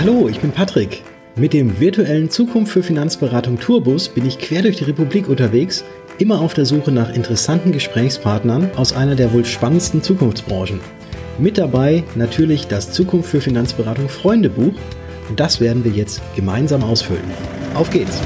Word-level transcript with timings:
Hallo, 0.00 0.28
ich 0.28 0.40
bin 0.40 0.50
Patrick. 0.50 1.02
Mit 1.36 1.52
dem 1.52 1.78
virtuellen 1.78 2.28
Zukunft 2.28 2.72
für 2.72 2.82
Finanzberatung 2.82 3.58
Tourbus 3.60 4.08
bin 4.08 4.26
ich 4.26 4.38
quer 4.38 4.62
durch 4.62 4.76
die 4.76 4.84
Republik 4.84 5.28
unterwegs, 5.28 5.84
immer 6.18 6.40
auf 6.40 6.52
der 6.52 6.66
Suche 6.66 6.90
nach 6.90 7.14
interessanten 7.14 7.70
Gesprächspartnern 7.70 8.72
aus 8.76 8.92
einer 8.92 9.14
der 9.14 9.32
wohl 9.32 9.44
spannendsten 9.44 10.02
Zukunftsbranchen. 10.02 10.80
Mit 11.38 11.58
dabei 11.58 12.02
natürlich 12.16 12.66
das 12.66 12.90
Zukunft 12.92 13.30
für 13.30 13.40
Finanzberatung 13.40 14.08
Freundebuch 14.08 14.74
und 15.28 15.40
das 15.40 15.60
werden 15.60 15.84
wir 15.84 15.92
jetzt 15.92 16.20
gemeinsam 16.34 16.82
ausfüllen. 16.82 17.30
Auf 17.74 17.88
geht's! 17.88 18.20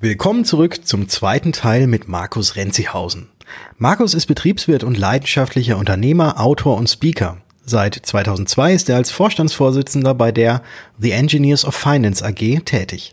Willkommen 0.00 0.44
zurück 0.44 0.86
zum 0.86 1.08
zweiten 1.08 1.50
Teil 1.50 1.88
mit 1.88 2.06
Markus 2.06 2.54
Renzihausen. 2.54 3.30
Markus 3.78 4.14
ist 4.14 4.26
Betriebswirt 4.26 4.84
und 4.84 4.96
leidenschaftlicher 4.96 5.76
Unternehmer, 5.76 6.40
Autor 6.40 6.76
und 6.76 6.88
Speaker. 6.88 7.38
Seit 7.64 7.96
2002 7.96 8.74
ist 8.74 8.88
er 8.88 8.94
als 8.94 9.10
Vorstandsvorsitzender 9.10 10.14
bei 10.14 10.30
der 10.30 10.62
The 11.00 11.10
Engineers 11.10 11.64
of 11.64 11.74
Finance 11.74 12.24
AG 12.24 12.60
tätig. 12.64 13.12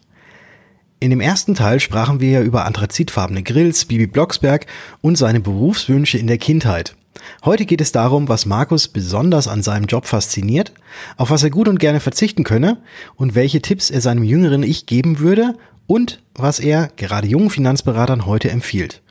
In 1.00 1.10
dem 1.10 1.22
ersten 1.22 1.56
Teil 1.56 1.80
sprachen 1.80 2.20
wir 2.20 2.42
über 2.42 2.66
anthrazitfarbene 2.66 3.42
Grills, 3.42 3.86
Bibi 3.86 4.06
Blocksberg 4.06 4.68
und 5.02 5.18
seine 5.18 5.40
Berufswünsche 5.40 6.20
in 6.20 6.28
der 6.28 6.38
Kindheit. 6.38 6.96
Heute 7.44 7.66
geht 7.66 7.82
es 7.82 7.94
darum, 7.94 8.30
was 8.30 8.46
Markus 8.46 8.88
besonders 8.88 9.48
an 9.48 9.64
seinem 9.64 9.86
Job 9.86 10.06
fasziniert, 10.06 10.72
auf 11.18 11.32
was 11.32 11.42
er 11.42 11.50
gut 11.50 11.68
und 11.68 11.80
gerne 11.80 12.00
verzichten 12.00 12.44
könne 12.44 12.78
und 13.16 13.34
welche 13.34 13.64
Tipps 13.64 13.90
er 13.90 14.02
seinem 14.02 14.24
jüngeren 14.24 14.62
Ich 14.62 14.86
geben 14.86 15.18
würde 15.18 15.56
und 15.88 16.22
was 16.34 16.60
er 16.60 16.90
gerade 16.96 17.28
jungen 17.28 17.50
Finanzberatern 17.50 18.26
heute 18.26 18.50
empfiehlt. 18.50 19.02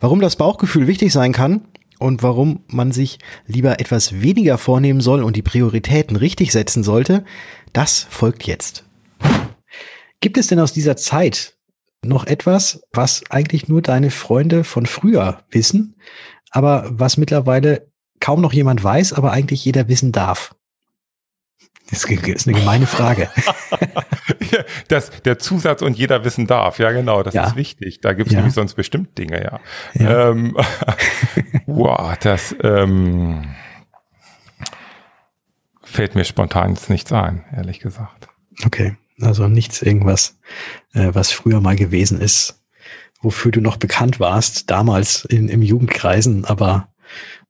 Warum 0.00 0.20
das 0.20 0.36
Bauchgefühl 0.36 0.86
wichtig 0.86 1.12
sein 1.12 1.32
kann 1.32 1.62
und 1.98 2.22
warum 2.22 2.60
man 2.68 2.92
sich 2.92 3.18
lieber 3.46 3.80
etwas 3.80 4.20
weniger 4.20 4.58
vornehmen 4.58 5.00
soll 5.00 5.22
und 5.22 5.36
die 5.36 5.42
Prioritäten 5.42 6.16
richtig 6.16 6.52
setzen 6.52 6.82
sollte, 6.82 7.24
das 7.72 8.06
folgt 8.10 8.46
jetzt. 8.46 8.84
Gibt 10.20 10.38
es 10.38 10.48
denn 10.48 10.60
aus 10.60 10.72
dieser 10.72 10.96
Zeit 10.96 11.54
noch 12.04 12.26
etwas, 12.26 12.82
was 12.92 13.22
eigentlich 13.30 13.68
nur 13.68 13.82
deine 13.82 14.10
Freunde 14.10 14.64
von 14.64 14.86
früher 14.86 15.42
wissen, 15.50 15.96
aber 16.50 16.86
was 16.90 17.16
mittlerweile 17.16 17.90
kaum 18.20 18.40
noch 18.40 18.52
jemand 18.52 18.82
weiß, 18.82 19.12
aber 19.12 19.32
eigentlich 19.32 19.64
jeder 19.64 19.88
wissen 19.88 20.12
darf? 20.12 20.54
Das 21.90 22.04
ist 22.04 22.48
eine 22.48 22.58
gemeine 22.58 22.86
Frage. 22.86 23.30
das, 24.88 25.10
der 25.22 25.38
Zusatz 25.38 25.82
und 25.82 25.96
jeder 25.96 26.24
wissen 26.24 26.46
darf, 26.46 26.78
ja 26.78 26.90
genau, 26.90 27.22
das 27.22 27.34
ja. 27.34 27.46
ist 27.46 27.56
wichtig. 27.56 28.00
Da 28.00 28.12
gibt 28.12 28.28
es 28.28 28.32
ja. 28.32 28.40
nämlich 28.40 28.54
sonst 28.54 28.74
bestimmt 28.74 29.16
Dinge, 29.18 29.42
ja. 29.42 29.60
ja. 29.94 30.30
Ähm, 30.30 30.56
wow, 31.66 32.16
das 32.18 32.54
ähm, 32.62 33.54
fällt 35.82 36.14
mir 36.16 36.24
spontan 36.24 36.70
jetzt 36.70 36.90
nichts 36.90 37.12
ein, 37.12 37.44
ehrlich 37.54 37.78
gesagt. 37.78 38.28
Okay, 38.64 38.96
also 39.20 39.46
nichts 39.46 39.82
irgendwas, 39.82 40.38
äh, 40.92 41.10
was 41.12 41.30
früher 41.30 41.60
mal 41.60 41.76
gewesen 41.76 42.20
ist, 42.20 42.62
wofür 43.22 43.52
du 43.52 43.60
noch 43.60 43.76
bekannt 43.76 44.18
warst, 44.18 44.70
damals 44.70 45.24
in, 45.24 45.48
im 45.48 45.62
Jugendkreisen, 45.62 46.44
aber 46.44 46.88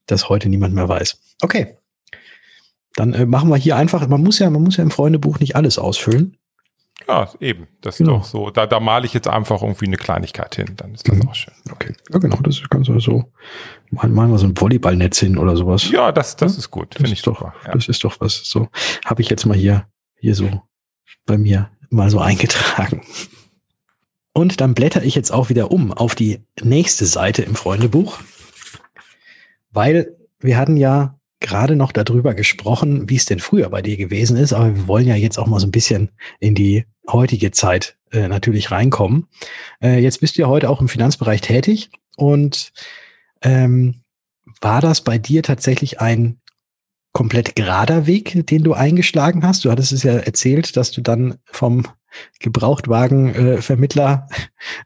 das 0.06 0.28
heute 0.28 0.48
niemand 0.48 0.75
mehr 0.75 0.89
weiß. 0.89 1.19
Okay. 1.41 1.77
Dann 2.97 3.13
äh, 3.13 3.27
machen 3.27 3.51
wir 3.51 3.57
hier 3.57 3.77
einfach, 3.77 4.07
man 4.09 4.23
muss 4.23 4.39
ja, 4.39 4.51
man 4.51 4.63
muss 4.63 4.79
ja 4.79 4.83
im 4.83 4.91
Freundebuch 4.91 5.39
nicht 5.39 5.55
alles 5.55 5.79
ausfüllen. 5.79 6.37
Ja, 7.07 7.31
eben. 7.41 7.69
Das 7.83 7.99
genau. 7.99 8.17
ist 8.17 8.33
doch 8.33 8.47
so. 8.47 8.51
Da, 8.51 8.67
da 8.67 8.81
male 8.81 9.07
ich 9.07 9.15
jetzt 9.15 9.29
einfach 9.29 9.63
irgendwie 9.63 9.87
eine 9.87 9.97
Kleinigkeit 9.97 10.57
hin, 10.57 10.73
dann 10.77 10.95
ist 10.95 11.09
das 11.09 11.17
mhm. 11.17 11.29
auch 11.29 11.35
schön. 11.35 11.55
Okay. 11.71 11.95
Ja, 12.11 12.19
genau, 12.19 12.39
das 12.43 12.61
kannst 12.69 12.89
du 12.89 12.99
so. 12.99 13.31
Malen, 13.91 14.13
malen 14.13 14.31
wir 14.33 14.39
so 14.39 14.47
ein 14.47 14.59
Volleyballnetz 14.59 15.21
hin 15.21 15.39
oder 15.39 15.57
sowas. 15.57 15.89
Ja, 15.91 16.11
das, 16.11 16.37
das 16.37 16.55
ja? 16.55 16.59
ist 16.59 16.71
gut. 16.71 16.95
Finde 16.95 17.13
ich 17.13 17.23
doch. 17.23 17.43
Ja. 17.43 17.53
Das 17.73 17.87
ist 17.89 18.03
doch 18.03 18.21
was. 18.21 18.43
So 18.45 18.69
habe 19.05 19.23
ich 19.23 19.29
jetzt 19.29 19.47
mal 19.47 19.56
hier, 19.56 19.87
hier 20.17 20.35
so 20.35 20.62
bei 21.27 21.39
mir 21.39 21.71
mal 21.91 22.11
so 22.11 22.19
eingetragen. 22.19 23.03
Und 24.33 24.61
dann 24.61 24.75
blätter 24.75 25.03
ich 25.03 25.15
jetzt 25.15 25.33
auch 25.33 25.49
wieder 25.49 25.71
um 25.71 25.93
auf 25.93 26.15
die 26.15 26.41
nächste 26.62 27.06
Seite 27.06 27.43
im 27.43 27.55
Freundebuch, 27.55 28.19
weil 29.71 30.17
wir 30.41 30.59
hatten 30.59 30.77
ja 30.77 31.19
gerade 31.47 31.77
noch 31.77 31.93
darüber 31.93 32.34
gesprochen, 32.34 33.09
wie 33.09 33.17
es 33.17 33.25
denn 33.25 33.39
früher 33.39 33.71
bei 33.71 33.81
dir 33.81 33.97
gewesen 33.97 34.37
ist, 34.37 34.53
aber 34.53 34.75
wir 34.75 34.89
wollen 34.89 35.07
ja 35.07 35.15
jetzt 35.15 35.39
auch 35.39 35.47
mal 35.47 35.61
so 35.61 35.67
ein 35.67 35.73
bisschen 35.73 36.11
in 36.41 36.55
die 36.55 36.84
heutige 37.09 37.53
Zeit 37.53 37.97
äh, 38.11 38.29
natürlich 38.29 38.71
reinkommen. 38.71 39.29
Äh, 39.81 40.01
jetzt 40.01 40.21
bist 40.21 40.37
du 40.37 40.43
ja 40.43 40.49
heute 40.49 40.69
auch 40.69 40.81
im 40.81 40.89
Finanzbereich 40.89 41.41
tätig 41.41 41.91
und 42.17 42.73
ähm, 43.43 44.03
war 44.61 44.81
das 44.81 45.03
bei 45.03 45.19
dir 45.19 45.43
tatsächlich 45.43 46.01
ein 46.01 46.41
komplett 47.12 47.55
gerader 47.55 48.06
Weg, 48.06 48.47
den 48.47 48.65
du 48.65 48.75
eingeschlagen 48.75 49.47
hast? 49.47 49.65
Du 49.65 49.71
hattest 49.71 49.93
es 49.93 50.03
ja 50.03 50.15
erzählt, 50.15 50.77
dass 50.77 50.91
du 50.91 51.01
dann 51.01 51.39
vom 51.45 51.87
Gebrauchtwagenvermittler 52.41 54.29
äh, 54.31 54.35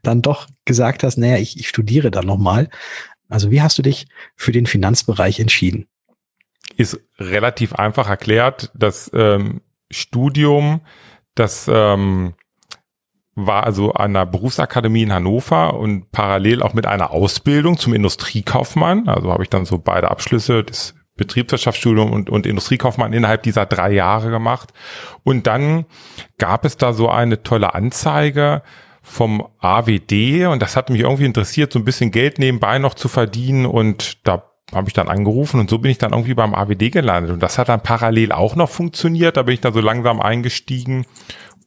dann 0.03 0.21
doch 0.21 0.47
gesagt 0.65 1.03
hast, 1.03 1.17
naja, 1.17 1.37
ich, 1.37 1.59
ich 1.59 1.67
studiere 1.67 2.11
dann 2.11 2.25
nochmal. 2.25 2.69
Also 3.29 3.49
wie 3.49 3.61
hast 3.61 3.77
du 3.77 3.81
dich 3.81 4.07
für 4.35 4.51
den 4.51 4.65
Finanzbereich 4.65 5.39
entschieden? 5.39 5.87
Ist 6.77 6.99
relativ 7.19 7.73
einfach 7.73 8.09
erklärt. 8.09 8.71
Das 8.73 9.09
ähm, 9.13 9.61
Studium, 9.89 10.81
das 11.35 11.69
ähm, 11.71 12.33
war 13.35 13.63
also 13.63 13.93
an 13.93 14.13
der 14.13 14.25
Berufsakademie 14.25 15.03
in 15.03 15.13
Hannover 15.13 15.75
und 15.75 16.11
parallel 16.11 16.61
auch 16.61 16.73
mit 16.73 16.85
einer 16.85 17.11
Ausbildung 17.11 17.77
zum 17.77 17.93
Industriekaufmann. 17.93 19.07
Also 19.07 19.31
habe 19.31 19.43
ich 19.43 19.49
dann 19.49 19.65
so 19.65 19.77
beide 19.77 20.11
Abschlüsse 20.11 20.63
das 20.63 20.95
Betriebswirtschaftsstudium 21.15 22.11
und, 22.11 22.29
und 22.29 22.45
Industriekaufmann 22.45 23.13
innerhalb 23.13 23.43
dieser 23.43 23.65
drei 23.65 23.91
Jahre 23.91 24.29
gemacht. 24.29 24.73
Und 25.23 25.47
dann 25.47 25.85
gab 26.37 26.65
es 26.65 26.77
da 26.77 26.93
so 26.93 27.09
eine 27.09 27.43
tolle 27.43 27.73
Anzeige 27.73 28.63
vom 29.01 29.47
AWD 29.59 30.45
und 30.47 30.61
das 30.61 30.75
hat 30.75 30.89
mich 30.89 31.01
irgendwie 31.01 31.25
interessiert, 31.25 31.73
so 31.73 31.79
ein 31.79 31.85
bisschen 31.85 32.11
Geld 32.11 32.37
nebenbei 32.37 32.77
noch 32.79 32.93
zu 32.93 33.07
verdienen 33.07 33.65
und 33.65 34.25
da 34.27 34.50
habe 34.71 34.87
ich 34.87 34.93
dann 34.93 35.07
angerufen 35.07 35.59
und 35.59 35.69
so 35.69 35.79
bin 35.79 35.91
ich 35.91 35.97
dann 35.97 36.11
irgendwie 36.11 36.33
beim 36.33 36.53
AWD 36.53 36.91
gelandet. 36.91 37.31
Und 37.31 37.41
das 37.41 37.57
hat 37.57 37.69
dann 37.69 37.81
parallel 37.81 38.31
auch 38.31 38.55
noch 38.55 38.69
funktioniert. 38.69 39.37
Da 39.37 39.43
bin 39.43 39.53
ich 39.53 39.61
dann 39.61 39.73
so 39.73 39.81
langsam 39.81 40.21
eingestiegen 40.21 41.05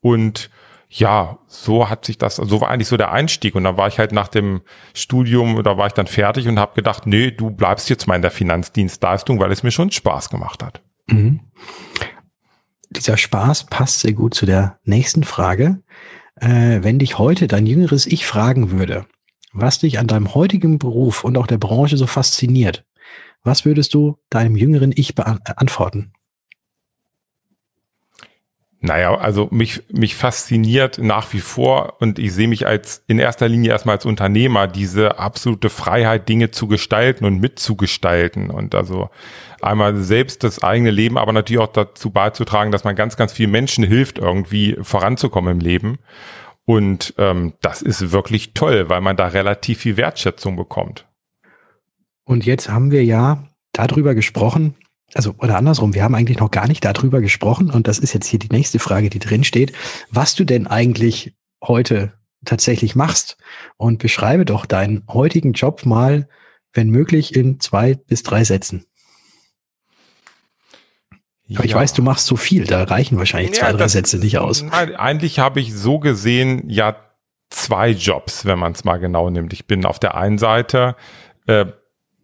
und 0.00 0.50
ja, 0.96 1.38
so 1.48 1.90
hat 1.90 2.04
sich 2.04 2.18
das, 2.18 2.36
so 2.36 2.60
war 2.60 2.70
eigentlich 2.70 2.88
so 2.88 2.96
der 2.96 3.10
Einstieg. 3.10 3.56
Und 3.56 3.64
dann 3.64 3.76
war 3.76 3.88
ich 3.88 3.98
halt 3.98 4.12
nach 4.12 4.28
dem 4.28 4.62
Studium, 4.94 5.60
da 5.64 5.76
war 5.76 5.88
ich 5.88 5.92
dann 5.92 6.06
fertig 6.06 6.46
und 6.46 6.58
habe 6.58 6.74
gedacht, 6.74 7.06
nee, 7.06 7.32
du 7.32 7.50
bleibst 7.50 7.90
jetzt 7.90 8.06
mal 8.06 8.14
in 8.14 8.22
der 8.22 8.30
Finanzdienstleistung, 8.30 9.40
weil 9.40 9.50
es 9.50 9.64
mir 9.64 9.72
schon 9.72 9.90
Spaß 9.90 10.30
gemacht 10.30 10.62
hat. 10.62 10.82
Mhm. 11.08 11.40
Dieser 12.90 13.16
Spaß 13.16 13.64
passt 13.64 14.00
sehr 14.00 14.12
gut 14.12 14.34
zu 14.34 14.46
der 14.46 14.78
nächsten 14.84 15.24
Frage. 15.24 15.82
Äh, 16.36 16.82
wenn 16.82 17.00
dich 17.00 17.18
heute 17.18 17.48
dein 17.48 17.66
jüngeres 17.66 18.06
Ich 18.06 18.24
fragen 18.24 18.70
würde, 18.70 19.06
was 19.52 19.80
dich 19.80 19.98
an 19.98 20.06
deinem 20.06 20.34
heutigen 20.34 20.78
Beruf 20.78 21.24
und 21.24 21.36
auch 21.38 21.48
der 21.48 21.58
Branche 21.58 21.96
so 21.96 22.06
fasziniert, 22.06 22.84
was 23.44 23.64
würdest 23.64 23.94
du 23.94 24.18
deinem 24.30 24.56
jüngeren 24.56 24.92
Ich 24.94 25.14
beantworten? 25.14 26.12
Naja, 28.80 29.14
also 29.14 29.48
mich, 29.50 29.82
mich 29.88 30.14
fasziniert 30.14 30.98
nach 30.98 31.32
wie 31.32 31.40
vor 31.40 31.94
und 32.00 32.18
ich 32.18 32.34
sehe 32.34 32.48
mich 32.48 32.66
als 32.66 33.02
in 33.06 33.18
erster 33.18 33.48
Linie 33.48 33.70
erstmal 33.70 33.96
als 33.96 34.04
Unternehmer, 34.04 34.66
diese 34.66 35.18
absolute 35.18 35.70
Freiheit, 35.70 36.28
Dinge 36.28 36.50
zu 36.50 36.66
gestalten 36.66 37.24
und 37.24 37.40
mitzugestalten 37.40 38.50
und 38.50 38.74
also 38.74 39.08
einmal 39.62 39.96
selbst 39.96 40.44
das 40.44 40.62
eigene 40.62 40.90
Leben, 40.90 41.16
aber 41.16 41.32
natürlich 41.32 41.62
auch 41.62 41.72
dazu 41.72 42.10
beizutragen, 42.10 42.72
dass 42.72 42.84
man 42.84 42.94
ganz, 42.94 43.16
ganz 43.16 43.32
vielen 43.32 43.52
Menschen 43.52 43.84
hilft, 43.84 44.18
irgendwie 44.18 44.76
voranzukommen 44.82 45.52
im 45.52 45.60
Leben. 45.60 45.98
Und 46.66 47.14
ähm, 47.16 47.54
das 47.62 47.80
ist 47.80 48.12
wirklich 48.12 48.52
toll, 48.52 48.90
weil 48.90 49.00
man 49.00 49.16
da 49.16 49.28
relativ 49.28 49.78
viel 49.78 49.96
Wertschätzung 49.96 50.56
bekommt. 50.56 51.06
Und 52.24 52.46
jetzt 52.46 52.68
haben 52.68 52.90
wir 52.90 53.04
ja 53.04 53.48
darüber 53.72 54.14
gesprochen, 54.14 54.74
also 55.12 55.34
oder 55.38 55.56
andersrum, 55.56 55.94
wir 55.94 56.02
haben 56.02 56.14
eigentlich 56.14 56.38
noch 56.38 56.50
gar 56.50 56.66
nicht 56.66 56.84
darüber 56.84 57.20
gesprochen 57.20 57.70
und 57.70 57.86
das 57.86 57.98
ist 57.98 58.14
jetzt 58.14 58.26
hier 58.26 58.38
die 58.38 58.48
nächste 58.50 58.78
Frage, 58.78 59.10
die 59.10 59.18
drin 59.18 59.44
steht, 59.44 59.72
was 60.10 60.34
du 60.34 60.44
denn 60.44 60.66
eigentlich 60.66 61.34
heute 61.62 62.12
tatsächlich 62.44 62.94
machst 62.94 63.36
und 63.76 63.98
beschreibe 63.98 64.44
doch 64.44 64.66
deinen 64.66 65.04
heutigen 65.08 65.52
Job 65.52 65.86
mal, 65.86 66.28
wenn 66.72 66.90
möglich, 66.90 67.34
in 67.34 67.60
zwei 67.60 67.94
bis 67.94 68.22
drei 68.22 68.44
Sätzen. 68.44 68.84
Ja. 71.46 71.58
Aber 71.58 71.66
ich 71.66 71.74
weiß, 71.74 71.92
du 71.92 72.02
machst 72.02 72.26
so 72.26 72.36
viel, 72.36 72.64
da 72.64 72.84
reichen 72.84 73.18
wahrscheinlich 73.18 73.52
ja, 73.52 73.60
zwei, 73.60 73.72
drei 73.72 73.78
das, 73.78 73.92
Sätze 73.92 74.18
nicht 74.18 74.38
aus. 74.38 74.64
Eigentlich 74.72 75.38
habe 75.38 75.60
ich 75.60 75.74
so 75.74 75.98
gesehen 75.98 76.68
ja 76.68 76.96
zwei 77.50 77.90
Jobs, 77.90 78.46
wenn 78.46 78.58
man 78.58 78.72
es 78.72 78.84
mal 78.84 78.98
genau 78.98 79.30
nimmt. 79.30 79.52
Ich 79.52 79.66
bin 79.66 79.84
auf 79.84 79.98
der 79.98 80.16
einen 80.16 80.38
Seite 80.38 80.96
äh, 81.46 81.66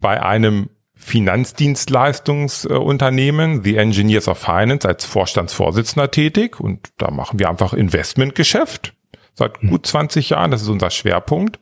bei 0.01 0.21
einem 0.21 0.69
Finanzdienstleistungsunternehmen, 0.95 3.63
The 3.63 3.77
Engineers 3.77 4.27
of 4.27 4.37
Finance, 4.37 4.85
als 4.87 5.05
Vorstandsvorsitzender 5.05 6.11
tätig 6.11 6.59
und 6.59 6.89
da 6.97 7.09
machen 7.09 7.39
wir 7.39 7.49
einfach 7.49 7.73
Investmentgeschäft. 7.73 8.93
seit 9.33 9.61
gut 9.61 9.87
20 9.87 10.31
Jahren. 10.31 10.51
Das 10.51 10.61
ist 10.61 10.67
unser 10.67 10.89
Schwerpunkt. 10.89 11.61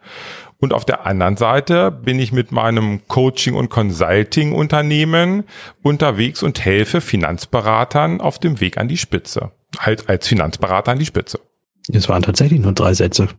Und 0.57 0.74
auf 0.74 0.83
der 0.83 1.06
anderen 1.06 1.38
Seite 1.38 1.91
bin 1.91 2.19
ich 2.19 2.31
mit 2.33 2.51
meinem 2.51 3.07
Coaching- 3.07 3.56
und 3.56 3.69
Consulting-Unternehmen 3.69 5.45
unterwegs 5.83 6.44
und 6.44 6.65
helfe 6.65 7.00
Finanzberatern 7.00 8.19
auf 8.19 8.39
dem 8.39 8.59
Weg 8.59 8.77
an 8.77 8.89
die 8.89 8.97
Spitze. 8.97 9.51
Halt 9.77 10.09
als 10.09 10.27
Finanzberater 10.27 10.92
an 10.92 11.00
die 11.00 11.06
Spitze. 11.06 11.39
Das 11.88 12.09
waren 12.09 12.24
tatsächlich 12.24 12.59
nur 12.59 12.74
drei 12.74 12.94
Sätze. 12.94 13.30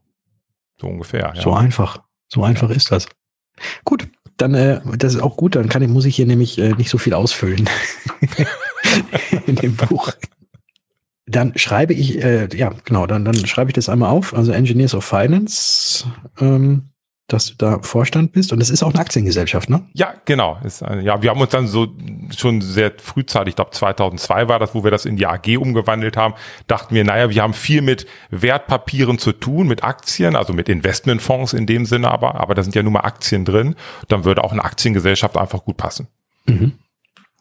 So 0.80 0.86
ungefähr. 0.86 1.32
Ja. 1.34 1.42
So 1.42 1.52
einfach. 1.52 1.98
So 2.28 2.42
einfach 2.42 2.70
ist 2.70 2.90
das. 2.90 3.06
Gut, 3.84 4.08
dann 4.40 4.54
äh, 4.54 4.80
das 4.96 5.14
ist 5.14 5.22
auch 5.22 5.36
gut. 5.36 5.56
Dann 5.56 5.68
kann 5.68 5.82
ich, 5.82 5.88
muss 5.88 6.04
ich 6.04 6.16
hier 6.16 6.26
nämlich 6.26 6.58
äh, 6.58 6.72
nicht 6.72 6.90
so 6.90 6.98
viel 6.98 7.14
ausfüllen 7.14 7.68
in 9.46 9.56
dem 9.56 9.76
Buch. 9.76 10.12
Dann 11.26 11.56
schreibe 11.56 11.94
ich, 11.94 12.22
äh, 12.22 12.48
ja 12.56 12.72
genau, 12.84 13.06
dann, 13.06 13.24
dann 13.24 13.34
schreibe 13.46 13.70
ich 13.70 13.74
das 13.74 13.88
einmal 13.88 14.10
auf. 14.10 14.34
Also 14.34 14.52
Engineers 14.52 14.94
of 14.94 15.04
Finance. 15.04 16.04
Ähm, 16.40 16.90
dass 17.32 17.46
du 17.46 17.54
da 17.56 17.78
Vorstand 17.80 18.32
bist. 18.32 18.52
Und 18.52 18.60
es 18.60 18.70
ist 18.70 18.82
auch 18.82 18.92
eine 18.92 19.00
Aktiengesellschaft, 19.00 19.70
ne? 19.70 19.82
Ja, 19.92 20.14
genau. 20.24 20.58
Ist, 20.64 20.80
ja, 20.80 21.22
wir 21.22 21.30
haben 21.30 21.40
uns 21.40 21.50
dann 21.50 21.66
so 21.66 21.88
schon 22.36 22.60
sehr 22.60 22.92
frühzeitig, 22.98 23.52
ich 23.52 23.56
glaube 23.56 23.70
2002 23.70 24.48
war 24.48 24.58
das, 24.58 24.74
wo 24.74 24.84
wir 24.84 24.90
das 24.90 25.04
in 25.04 25.16
die 25.16 25.26
AG 25.26 25.56
umgewandelt 25.58 26.16
haben, 26.16 26.34
dachten 26.66 26.94
wir, 26.94 27.04
naja, 27.04 27.30
wir 27.30 27.42
haben 27.42 27.54
viel 27.54 27.82
mit 27.82 28.06
Wertpapieren 28.30 29.18
zu 29.18 29.32
tun, 29.32 29.68
mit 29.68 29.84
Aktien, 29.84 30.36
also 30.36 30.52
mit 30.52 30.68
Investmentfonds 30.68 31.52
in 31.52 31.66
dem 31.66 31.86
Sinne 31.86 32.10
aber, 32.10 32.34
aber 32.36 32.54
da 32.54 32.62
sind 32.62 32.74
ja 32.74 32.82
nur 32.82 32.92
mal 32.92 33.00
Aktien 33.00 33.44
drin. 33.44 33.76
Dann 34.08 34.24
würde 34.24 34.44
auch 34.44 34.52
eine 34.52 34.64
Aktiengesellschaft 34.64 35.36
einfach 35.36 35.64
gut 35.64 35.76
passen. 35.76 36.08
Mhm. 36.46 36.72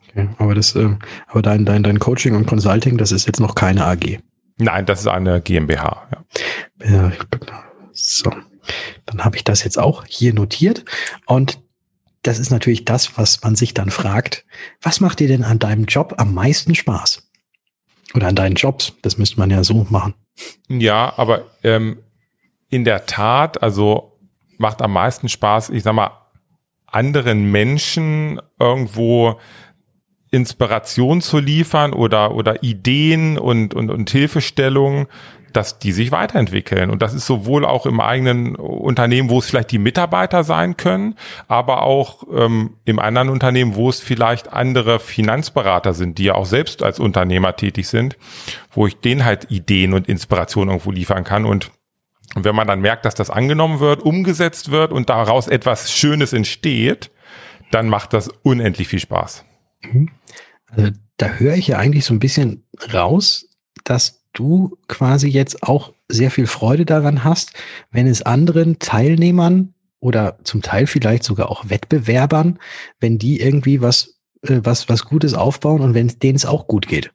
Okay, 0.10 0.30
aber 0.38 0.56
das, 0.56 0.76
äh, 0.76 0.90
aber 1.28 1.42
dein, 1.42 1.66
dein, 1.66 1.84
dein 1.84 2.00
Coaching 2.00 2.36
und 2.36 2.48
Consulting, 2.48 2.98
das 2.98 3.12
ist 3.12 3.28
jetzt 3.28 3.40
noch 3.40 3.56
keine 3.56 3.86
AG. 3.86 4.20
Nein, 4.58 4.86
das 4.86 5.02
ist 5.02 5.08
eine 5.08 5.42
GmbH, 5.42 6.08
ja. 6.12 6.90
ja 6.90 7.12
so. 7.94 8.32
Dann 9.06 9.24
habe 9.24 9.38
ich 9.38 9.44
das 9.44 9.64
jetzt 9.64 9.80
auch 9.80 10.06
hier 10.08 10.34
notiert. 10.34 10.86
Und 11.26 11.60
das 12.22 12.40
ist 12.40 12.50
natürlich 12.50 12.86
das, 12.86 13.18
was 13.18 13.42
man 13.44 13.56
sich 13.56 13.74
dann 13.74 13.92
fragt. 13.92 14.46
Was 14.82 15.00
macht 15.00 15.20
dir 15.20 15.28
denn 15.28 15.44
an 15.44 15.60
deinem 15.60 15.86
Job 15.86 16.16
am 16.18 16.34
meisten 16.34 16.76
Spaß? 16.76 17.30
Oder 18.14 18.28
an 18.28 18.36
deinen 18.36 18.56
Jobs? 18.56 18.94
Das 19.02 19.18
müsste 19.18 19.40
man 19.40 19.52
ja 19.52 19.64
so 19.64 19.86
machen. 19.90 20.16
Ja, 20.68 21.14
aber 21.18 21.46
ähm, 21.64 22.00
in 22.70 22.84
der 22.84 23.06
Tat, 23.06 23.62
also 23.62 24.20
macht 24.58 24.82
am 24.82 24.94
meisten 24.94 25.30
Spaß, 25.30 25.70
ich 25.70 25.84
sag 25.84 25.94
mal, 25.94 26.12
anderen 26.86 27.52
Menschen 27.52 28.42
irgendwo 28.60 29.40
Inspiration 30.32 31.22
zu 31.22 31.40
liefern 31.40 31.94
oder, 31.94 32.36
oder 32.36 32.64
Ideen 32.64 33.38
und, 33.38 33.74
und, 33.74 33.90
und 33.90 34.10
Hilfestellungen 34.10 35.08
dass 35.54 35.80
die 35.80 35.92
sich 35.92 36.12
weiterentwickeln. 36.12 36.90
Und 36.90 37.02
das 37.02 37.14
ist 37.14 37.26
sowohl 37.26 37.66
auch 37.66 37.86
im 37.86 38.00
eigenen 38.00 38.56
Unternehmen, 38.56 39.30
wo 39.30 39.40
es 39.40 39.48
vielleicht 39.48 39.72
die 39.72 39.78
Mitarbeiter 39.78 40.44
sein 40.44 40.78
können, 40.78 41.16
aber 41.48 41.84
auch 41.84 42.24
ähm, 42.34 42.76
im 42.86 43.00
anderen 43.00 43.30
Unternehmen, 43.30 43.76
wo 43.76 43.90
es 43.90 44.00
vielleicht 44.00 44.54
andere 44.54 45.00
Finanzberater 45.00 45.94
sind, 45.94 46.18
die 46.18 46.26
ja 46.26 46.36
auch 46.36 46.46
selbst 46.46 46.84
als 46.84 47.00
Unternehmer 47.00 47.56
tätig 47.56 47.88
sind, 47.88 48.18
wo 48.72 48.88
ich 48.88 49.00
denen 49.00 49.26
halt 49.26 49.52
Ideen 49.52 49.94
und 49.94 50.08
Inspiration 50.08 50.68
irgendwo 50.68 50.92
liefern 50.92 51.24
kann. 51.24 51.46
Und 51.46 51.72
wenn 52.36 52.56
man 52.56 52.68
dann 52.68 52.82
merkt, 52.82 53.06
dass 53.06 53.16
das 53.16 53.30
angenommen 53.30 53.80
wird, 53.80 54.04
umgesetzt 54.04 54.72
wird 54.72 54.92
und 54.92 55.10
daraus 55.10 55.48
etwas 55.48 55.92
Schönes 55.92 56.34
entsteht, 56.34 57.12
dann 57.72 57.88
macht 57.88 58.14
das 58.14 58.30
unendlich 58.44 58.88
viel 58.88 59.00
Spaß. 59.00 59.46
Mhm. 59.82 60.12
Also 60.68 60.92
da 61.18 61.28
höre 61.28 61.56
ich 61.56 61.68
ja 61.68 61.78
eigentlich 61.78 62.06
so 62.06 62.14
ein 62.14 62.20
bisschen 62.20 62.66
raus, 62.94 63.50
dass 63.84 64.19
du 64.34 64.78
quasi 64.88 65.28
jetzt 65.28 65.64
auch 65.64 65.94
sehr 66.08 66.32
viel 66.32 66.48
Freude 66.48 66.86
daran 66.86 67.24
hast, 67.24 67.54
wenn 67.92 68.08
es 68.08 68.22
anderen 68.22 68.80
Teilnehmern 68.80 69.74
oder 70.00 70.38
zum 70.44 70.62
Teil 70.62 70.88
vielleicht 70.88 71.24
sogar 71.24 71.50
auch 71.50 71.70
Wettbewerbern, 71.70 72.60
wenn 73.00 73.18
die 73.18 73.40
irgendwie 73.40 73.82
was, 73.82 74.20
äh, 74.42 74.62
was, 74.64 74.90
was 74.90 75.06
Gutes 75.06 75.34
aufbauen 75.34 75.82
und 75.82 75.94
wenn 75.94 76.08
denen 76.08 76.36
es 76.36 76.46
auch 76.46 76.68
gut 76.68 76.88
geht. 76.88 77.12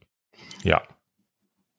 Ja. 0.63 0.83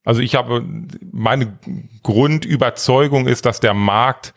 Also 0.03 0.21
ich 0.21 0.35
habe, 0.35 0.63
meine 1.11 1.57
Grundüberzeugung 2.03 3.27
ist, 3.27 3.45
dass 3.45 3.59
der 3.59 3.73
Markt 3.73 4.33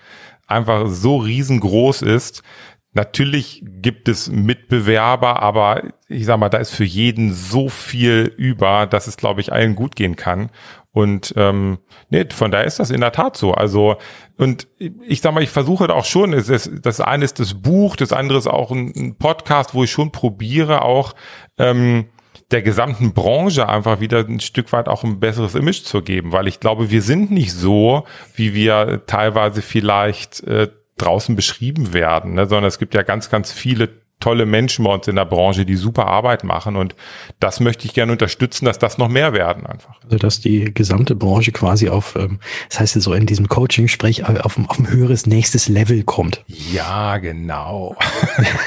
einfach 0.46 0.88
so 0.88 1.18
riesengroß 1.18 2.02
ist, 2.02 2.42
Natürlich 2.98 3.62
gibt 3.64 4.08
es 4.08 4.28
Mitbewerber, 4.28 5.40
aber 5.40 5.84
ich 6.08 6.24
sag 6.24 6.38
mal, 6.38 6.48
da 6.48 6.58
ist 6.58 6.70
für 6.70 6.84
jeden 6.84 7.32
so 7.32 7.68
viel 7.68 8.32
über, 8.36 8.86
dass 8.86 9.06
es, 9.06 9.16
glaube 9.16 9.40
ich, 9.40 9.52
allen 9.52 9.76
gut 9.76 9.94
gehen 9.94 10.16
kann. 10.16 10.50
Und 10.92 11.34
ähm, 11.36 11.78
nee, 12.08 12.24
von 12.32 12.50
daher 12.50 12.66
ist 12.66 12.78
das 12.78 12.90
in 12.90 13.00
der 13.00 13.12
Tat 13.12 13.36
so. 13.36 13.52
Also, 13.52 13.96
und 14.36 14.68
ich 14.78 15.20
sag 15.20 15.34
mal, 15.34 15.42
ich 15.42 15.50
versuche 15.50 15.94
auch 15.94 16.04
schon, 16.04 16.32
es 16.32 16.48
ist, 16.48 16.70
das 16.82 17.00
eine 17.00 17.24
ist 17.24 17.38
das 17.38 17.54
Buch, 17.54 17.96
das 17.96 18.12
andere 18.12 18.38
ist 18.38 18.46
auch 18.46 18.70
ein, 18.70 18.92
ein 18.96 19.16
Podcast, 19.16 19.74
wo 19.74 19.84
ich 19.84 19.90
schon 19.90 20.12
probiere, 20.12 20.82
auch 20.82 21.14
ähm, 21.58 22.06
der 22.50 22.62
gesamten 22.62 23.12
Branche 23.12 23.68
einfach 23.68 24.00
wieder 24.00 24.20
ein 24.20 24.40
Stück 24.40 24.72
weit 24.72 24.88
auch 24.88 25.04
ein 25.04 25.20
besseres 25.20 25.54
Image 25.54 25.82
zu 25.82 26.00
geben, 26.00 26.32
weil 26.32 26.48
ich 26.48 26.60
glaube, 26.60 26.90
wir 26.90 27.02
sind 27.02 27.30
nicht 27.30 27.52
so, 27.52 28.04
wie 28.34 28.54
wir 28.54 29.02
teilweise 29.06 29.60
vielleicht 29.60 30.42
äh, 30.44 30.68
draußen 30.96 31.36
beschrieben 31.36 31.92
werden, 31.92 32.34
ne, 32.34 32.46
sondern 32.46 32.68
es 32.68 32.78
gibt 32.78 32.94
ja 32.94 33.02
ganz, 33.02 33.30
ganz 33.30 33.52
viele 33.52 33.90
tolle 34.20 34.46
Menschen 34.46 34.84
bei 34.84 34.92
uns 34.92 35.06
in 35.06 35.16
der 35.16 35.24
Branche, 35.24 35.64
die 35.64 35.76
super 35.76 36.06
Arbeit 36.06 36.44
machen 36.44 36.76
und 36.76 36.94
das 37.40 37.60
möchte 37.60 37.86
ich 37.86 37.94
gerne 37.94 38.12
unterstützen, 38.12 38.64
dass 38.64 38.78
das 38.78 38.98
noch 38.98 39.08
mehr 39.08 39.32
werden 39.32 39.66
einfach. 39.66 40.00
Also 40.02 40.16
dass 40.16 40.40
die 40.40 40.72
gesamte 40.74 41.14
Branche 41.14 41.52
quasi 41.52 41.88
auf, 41.88 42.16
ähm, 42.16 42.40
das 42.68 42.80
heißt 42.80 43.00
so 43.00 43.12
in 43.14 43.26
diesem 43.26 43.48
Coaching-Sprech, 43.48 44.20
äh, 44.20 44.40
auf, 44.42 44.58
auf 44.58 44.78
ein 44.78 44.90
höheres 44.90 45.26
nächstes 45.26 45.68
Level 45.68 46.02
kommt. 46.02 46.44
Ja, 46.46 47.18
genau. 47.18 47.94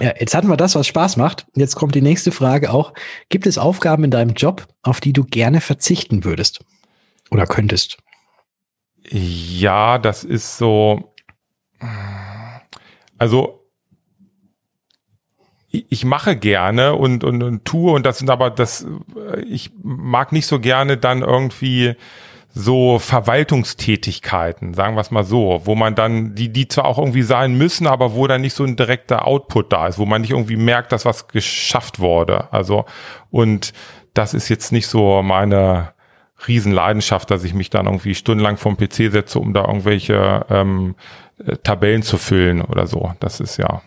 ja, 0.00 0.14
jetzt 0.18 0.34
hatten 0.34 0.48
wir 0.48 0.56
das, 0.56 0.74
was 0.74 0.86
Spaß 0.86 1.16
macht. 1.16 1.46
Jetzt 1.54 1.76
kommt 1.76 1.94
die 1.94 2.02
nächste 2.02 2.32
Frage 2.32 2.72
auch. 2.72 2.92
Gibt 3.28 3.46
es 3.46 3.58
Aufgaben 3.58 4.04
in 4.04 4.10
deinem 4.10 4.34
Job, 4.34 4.66
auf 4.82 5.00
die 5.00 5.12
du 5.12 5.24
gerne 5.24 5.60
verzichten 5.60 6.24
würdest 6.24 6.64
oder 7.30 7.46
könntest? 7.46 7.98
Ja, 9.08 9.98
das 9.98 10.24
ist 10.24 10.58
so 10.58 11.14
also 13.20 13.68
ich 15.70 16.04
mache 16.04 16.36
gerne 16.36 16.94
und, 16.94 17.22
und, 17.22 17.42
und 17.42 17.64
tue 17.66 17.92
und 17.92 18.04
das 18.04 18.18
sind 18.18 18.30
aber 18.30 18.50
das, 18.50 18.86
ich 19.46 19.70
mag 19.82 20.32
nicht 20.32 20.46
so 20.46 20.58
gerne 20.58 20.96
dann 20.96 21.20
irgendwie 21.20 21.96
so 22.48 22.98
Verwaltungstätigkeiten, 22.98 24.72
sagen 24.72 24.96
wir 24.96 25.02
es 25.02 25.10
mal 25.10 25.22
so, 25.22 25.60
wo 25.64 25.74
man 25.74 25.94
dann, 25.94 26.34
die, 26.34 26.48
die 26.48 26.66
zwar 26.66 26.86
auch 26.86 26.98
irgendwie 26.98 27.22
sein 27.22 27.56
müssen, 27.58 27.86
aber 27.86 28.14
wo 28.14 28.26
dann 28.26 28.40
nicht 28.40 28.54
so 28.54 28.64
ein 28.64 28.74
direkter 28.74 29.26
Output 29.26 29.70
da 29.70 29.86
ist, 29.86 29.98
wo 29.98 30.06
man 30.06 30.22
nicht 30.22 30.30
irgendwie 30.30 30.56
merkt, 30.56 30.90
dass 30.90 31.04
was 31.04 31.28
geschafft 31.28 32.00
wurde. 32.00 32.52
Also, 32.52 32.86
und 33.30 33.74
das 34.14 34.32
ist 34.32 34.48
jetzt 34.48 34.72
nicht 34.72 34.88
so 34.88 35.22
meine 35.22 35.92
Riesenleidenschaft, 36.46 37.30
dass 37.30 37.44
ich 37.44 37.54
mich 37.54 37.70
dann 37.70 37.86
irgendwie 37.86 38.14
stundenlang 38.14 38.56
vom 38.56 38.76
PC 38.76 39.10
setze, 39.10 39.38
um 39.38 39.52
da 39.52 39.64
irgendwelche 39.66 40.46
ähm, 40.48 40.94
äh, 41.44 41.56
Tabellen 41.56 42.02
zu 42.02 42.18
füllen 42.18 42.62
oder 42.62 42.86
so. 42.86 43.12
Das 43.20 43.40
ist 43.40 43.56
ja. 43.56 43.82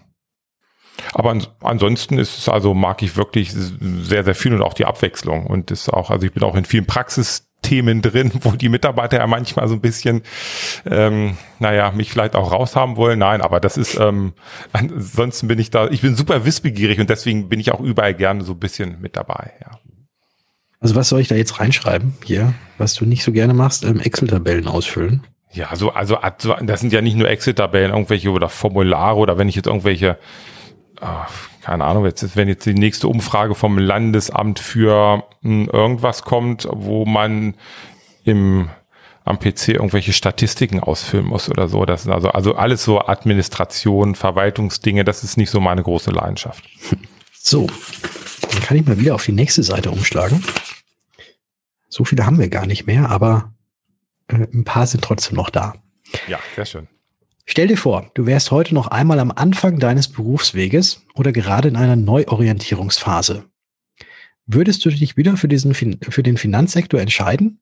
Aber 1.13 1.31
an, 1.31 1.45
ansonsten 1.61 2.17
ist 2.17 2.37
es 2.37 2.49
also, 2.49 2.73
mag 2.73 3.01
ich 3.01 3.17
wirklich 3.17 3.51
sehr, 3.51 4.23
sehr 4.23 4.35
viel 4.35 4.53
und 4.53 4.61
auch 4.61 4.73
die 4.73 4.85
Abwechslung. 4.85 5.47
Und 5.47 5.71
ist 5.71 5.89
auch, 5.89 6.11
also 6.11 6.25
ich 6.25 6.33
bin 6.33 6.43
auch 6.43 6.55
in 6.55 6.65
vielen 6.65 6.85
Praxisthemen 6.85 8.01
drin, 8.01 8.31
wo 8.41 8.51
die 8.51 8.69
Mitarbeiter 8.69 9.17
ja 9.17 9.27
manchmal 9.27 9.67
so 9.67 9.73
ein 9.73 9.81
bisschen, 9.81 10.21
ähm, 10.85 11.37
naja, 11.59 11.91
mich 11.91 12.11
vielleicht 12.11 12.35
auch 12.35 12.51
raushaben 12.51 12.95
wollen. 12.95 13.19
Nein, 13.19 13.41
aber 13.41 13.59
das 13.59 13.77
ist, 13.77 13.99
ähm, 13.99 14.33
ansonsten 14.71 15.47
bin 15.47 15.59
ich 15.59 15.71
da, 15.71 15.87
ich 15.89 16.01
bin 16.01 16.15
super 16.15 16.45
wissbegierig 16.45 16.99
und 16.99 17.09
deswegen 17.09 17.49
bin 17.49 17.59
ich 17.59 17.71
auch 17.71 17.79
überall 17.79 18.13
gerne 18.13 18.43
so 18.43 18.53
ein 18.53 18.59
bisschen 18.59 19.01
mit 19.01 19.15
dabei, 19.15 19.53
ja. 19.61 19.79
Also 20.83 20.95
was 20.95 21.07
soll 21.07 21.21
ich 21.21 21.29
da 21.29 21.35
jetzt 21.35 21.61
reinschreiben 21.61 22.13
hier, 22.25 22.53
was 22.77 22.93
du 22.93 23.05
nicht 23.05 23.23
so 23.23 23.31
gerne 23.31 23.53
machst, 23.53 23.85
ähm, 23.85 24.01
Excel-Tabellen 24.01 24.67
ausfüllen? 24.67 25.23
Ja, 25.53 25.73
so, 25.77 25.91
also, 25.91 26.17
also 26.17 26.55
das 26.61 26.81
sind 26.81 26.91
ja 26.91 27.01
nicht 27.01 27.15
nur 27.15 27.29
Excel-Tabellen, 27.29 27.91
irgendwelche 27.91 28.29
oder 28.29 28.49
Formulare 28.49 29.17
oder 29.17 29.37
wenn 29.37 29.47
ich 29.47 29.55
jetzt 29.55 29.67
irgendwelche, 29.67 30.17
oh, 31.01 31.07
keine 31.61 31.85
Ahnung, 31.85 32.03
jetzt, 32.03 32.35
wenn 32.35 32.49
jetzt 32.49 32.65
die 32.65 32.73
nächste 32.73 33.07
Umfrage 33.07 33.55
vom 33.55 33.77
Landesamt 33.77 34.59
für 34.59 35.23
hm, 35.41 35.69
irgendwas 35.71 36.23
kommt, 36.23 36.67
wo 36.69 37.05
man 37.05 37.53
im 38.25 38.69
am 39.23 39.39
PC 39.39 39.69
irgendwelche 39.69 40.11
Statistiken 40.11 40.81
ausfüllen 40.81 41.27
muss 41.27 41.49
oder 41.49 41.69
so. 41.69 41.85
Das 41.85 42.01
ist 42.01 42.11
also, 42.11 42.27
also 42.27 42.55
alles 42.55 42.83
so 42.83 42.99
Administration, 42.99 44.15
Verwaltungsdinge, 44.15 45.05
das 45.05 45.23
ist 45.23 45.37
nicht 45.37 45.49
so 45.49 45.61
meine 45.61 45.81
große 45.81 46.11
Leidenschaft. 46.11 46.65
So, 47.45 47.67
dann 47.67 48.61
kann 48.61 48.77
ich 48.77 48.85
mal 48.85 48.97
wieder 48.97 49.15
auf 49.15 49.25
die 49.25 49.33
nächste 49.33 49.63
Seite 49.63 49.91
umschlagen. 49.91 50.41
So 51.89 52.05
viele 52.05 52.25
haben 52.25 52.39
wir 52.39 52.47
gar 52.47 52.65
nicht 52.65 52.87
mehr, 52.87 53.09
aber 53.09 53.53
äh, 54.29 54.47
ein 54.53 54.63
paar 54.63 54.87
sind 54.87 55.03
trotzdem 55.03 55.35
noch 55.35 55.49
da. 55.49 55.75
Ja, 56.29 56.39
sehr 56.55 56.65
schön. 56.65 56.87
Stell 57.45 57.67
dir 57.67 57.75
vor, 57.75 58.09
du 58.13 58.25
wärst 58.25 58.51
heute 58.51 58.73
noch 58.73 58.87
einmal 58.87 59.19
am 59.19 59.29
Anfang 59.29 59.77
deines 59.77 60.07
Berufsweges 60.07 61.01
oder 61.15 61.33
gerade 61.33 61.67
in 61.67 61.75
einer 61.75 61.97
Neuorientierungsphase. 61.97 63.43
Würdest 64.45 64.85
du 64.85 64.89
dich 64.89 65.17
wieder 65.17 65.35
für, 65.35 65.49
diesen, 65.49 65.73
für 65.73 66.23
den 66.23 66.37
Finanzsektor 66.37 67.01
entscheiden? 67.01 67.59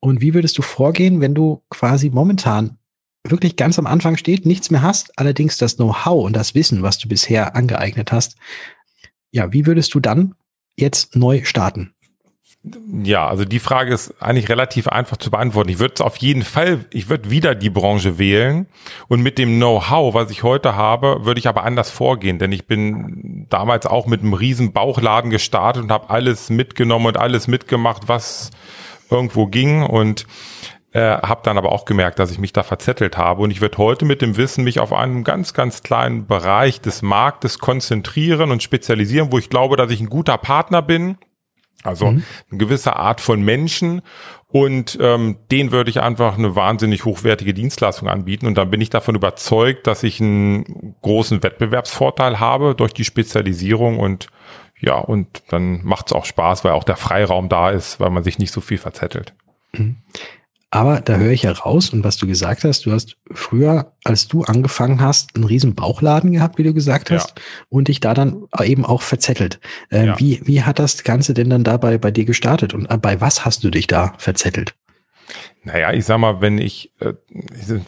Und 0.00 0.20
wie 0.20 0.34
würdest 0.34 0.58
du 0.58 0.62
vorgehen, 0.62 1.20
wenn 1.20 1.36
du 1.36 1.62
quasi 1.70 2.10
momentan 2.10 2.78
wirklich 3.22 3.54
ganz 3.54 3.78
am 3.78 3.86
Anfang 3.86 4.16
steht, 4.16 4.44
nichts 4.44 4.72
mehr 4.72 4.82
hast, 4.82 5.16
allerdings 5.20 5.56
das 5.56 5.76
Know-how 5.76 6.24
und 6.24 6.34
das 6.34 6.56
Wissen, 6.56 6.82
was 6.82 6.98
du 6.98 7.08
bisher 7.08 7.54
angeeignet 7.54 8.10
hast, 8.10 8.36
ja, 9.30 9.52
wie 9.52 9.66
würdest 9.66 9.94
du 9.94 10.00
dann 10.00 10.34
jetzt 10.76 11.16
neu 11.16 11.44
starten? 11.44 11.94
Ja, 13.02 13.26
also 13.26 13.46
die 13.46 13.58
Frage 13.58 13.94
ist 13.94 14.22
eigentlich 14.22 14.50
relativ 14.50 14.86
einfach 14.86 15.16
zu 15.16 15.30
beantworten. 15.30 15.70
Ich 15.70 15.78
würde 15.78 16.04
auf 16.04 16.18
jeden 16.18 16.42
Fall, 16.42 16.84
ich 16.90 17.08
würde 17.08 17.30
wieder 17.30 17.54
die 17.54 17.70
Branche 17.70 18.18
wählen 18.18 18.66
und 19.08 19.22
mit 19.22 19.38
dem 19.38 19.56
Know-how, 19.56 20.12
was 20.12 20.30
ich 20.30 20.42
heute 20.42 20.76
habe, 20.76 21.24
würde 21.24 21.40
ich 21.40 21.48
aber 21.48 21.64
anders 21.64 21.90
vorgehen, 21.90 22.38
denn 22.38 22.52
ich 22.52 22.66
bin 22.66 23.46
damals 23.48 23.86
auch 23.86 24.06
mit 24.06 24.20
einem 24.20 24.34
riesen 24.34 24.72
Bauchladen 24.72 25.30
gestartet 25.30 25.84
und 25.84 25.90
habe 25.90 26.10
alles 26.10 26.50
mitgenommen 26.50 27.06
und 27.06 27.16
alles 27.16 27.48
mitgemacht, 27.48 28.08
was 28.08 28.50
irgendwo 29.10 29.46
ging 29.46 29.82
und 29.82 30.26
äh, 30.92 31.00
habe 31.00 31.42
dann 31.44 31.58
aber 31.58 31.72
auch 31.72 31.84
gemerkt, 31.84 32.18
dass 32.18 32.30
ich 32.30 32.38
mich 32.38 32.52
da 32.52 32.62
verzettelt 32.62 33.16
habe 33.16 33.42
und 33.42 33.50
ich 33.50 33.60
würde 33.60 33.78
heute 33.78 34.04
mit 34.04 34.22
dem 34.22 34.36
Wissen 34.36 34.64
mich 34.64 34.80
auf 34.80 34.92
einen 34.92 35.24
ganz, 35.24 35.54
ganz 35.54 35.82
kleinen 35.82 36.26
Bereich 36.26 36.80
des 36.80 37.02
Marktes 37.02 37.58
konzentrieren 37.58 38.50
und 38.50 38.62
spezialisieren, 38.62 39.32
wo 39.32 39.38
ich 39.38 39.50
glaube, 39.50 39.76
dass 39.76 39.90
ich 39.90 40.00
ein 40.00 40.10
guter 40.10 40.38
Partner 40.38 40.82
bin 40.82 41.18
also 41.82 42.10
mhm. 42.10 42.22
eine 42.50 42.58
gewisse 42.58 42.96
Art 42.96 43.20
von 43.20 43.42
Menschen 43.42 44.02
und 44.48 44.98
ähm, 45.00 45.38
den 45.50 45.72
würde 45.72 45.90
ich 45.90 46.00
einfach 46.00 46.36
eine 46.36 46.54
wahnsinnig 46.54 47.04
hochwertige 47.04 47.54
Dienstleistung 47.54 48.08
anbieten 48.08 48.46
und 48.46 48.58
dann 48.58 48.70
bin 48.70 48.80
ich 48.80 48.90
davon 48.90 49.14
überzeugt, 49.14 49.86
dass 49.86 50.02
ich 50.02 50.20
einen 50.20 50.96
großen 51.00 51.42
Wettbewerbsvorteil 51.42 52.38
habe 52.38 52.74
durch 52.74 52.92
die 52.92 53.04
Spezialisierung 53.04 53.98
und 53.98 54.28
ja, 54.78 54.96
und 54.96 55.42
dann 55.48 55.84
macht 55.84 56.06
es 56.06 56.12
auch 56.12 56.24
Spaß, 56.24 56.64
weil 56.64 56.72
auch 56.72 56.84
der 56.84 56.96
Freiraum 56.96 57.48
da 57.48 57.70
ist, 57.70 58.00
weil 58.00 58.10
man 58.10 58.24
sich 58.24 58.38
nicht 58.38 58.50
so 58.50 58.60
viel 58.60 58.78
verzettelt. 58.78 59.34
Mhm. 59.72 59.96
Aber 60.72 61.00
da 61.00 61.16
höre 61.16 61.32
ich 61.32 61.42
ja 61.42 61.52
raus 61.52 61.90
und 61.90 62.04
was 62.04 62.16
du 62.16 62.28
gesagt 62.28 62.62
hast, 62.62 62.86
du 62.86 62.92
hast 62.92 63.16
früher, 63.32 63.92
als 64.04 64.28
du 64.28 64.44
angefangen 64.44 65.00
hast, 65.00 65.34
einen 65.34 65.44
riesen 65.44 65.74
Bauchladen 65.74 66.30
gehabt, 66.30 66.58
wie 66.58 66.62
du 66.62 66.72
gesagt 66.72 67.10
hast, 67.10 67.30
ja. 67.30 67.44
und 67.68 67.88
dich 67.88 67.98
da 67.98 68.14
dann 68.14 68.44
eben 68.62 68.84
auch 68.84 69.02
verzettelt. 69.02 69.58
Äh, 69.90 70.06
ja. 70.06 70.20
wie, 70.20 70.40
wie 70.44 70.62
hat 70.62 70.78
das 70.78 71.02
Ganze 71.02 71.34
denn 71.34 71.50
dann 71.50 71.64
dabei 71.64 71.98
bei 71.98 72.12
dir 72.12 72.24
gestartet 72.24 72.72
und 72.72 72.86
äh, 72.86 72.98
bei 72.98 73.20
was 73.20 73.44
hast 73.44 73.64
du 73.64 73.70
dich 73.70 73.88
da 73.88 74.14
verzettelt? 74.18 74.76
Naja, 75.62 75.92
ich 75.92 76.06
sag 76.06 76.18
mal, 76.18 76.40
wenn 76.40 76.56
ich, 76.56 76.90
äh, 77.00 77.12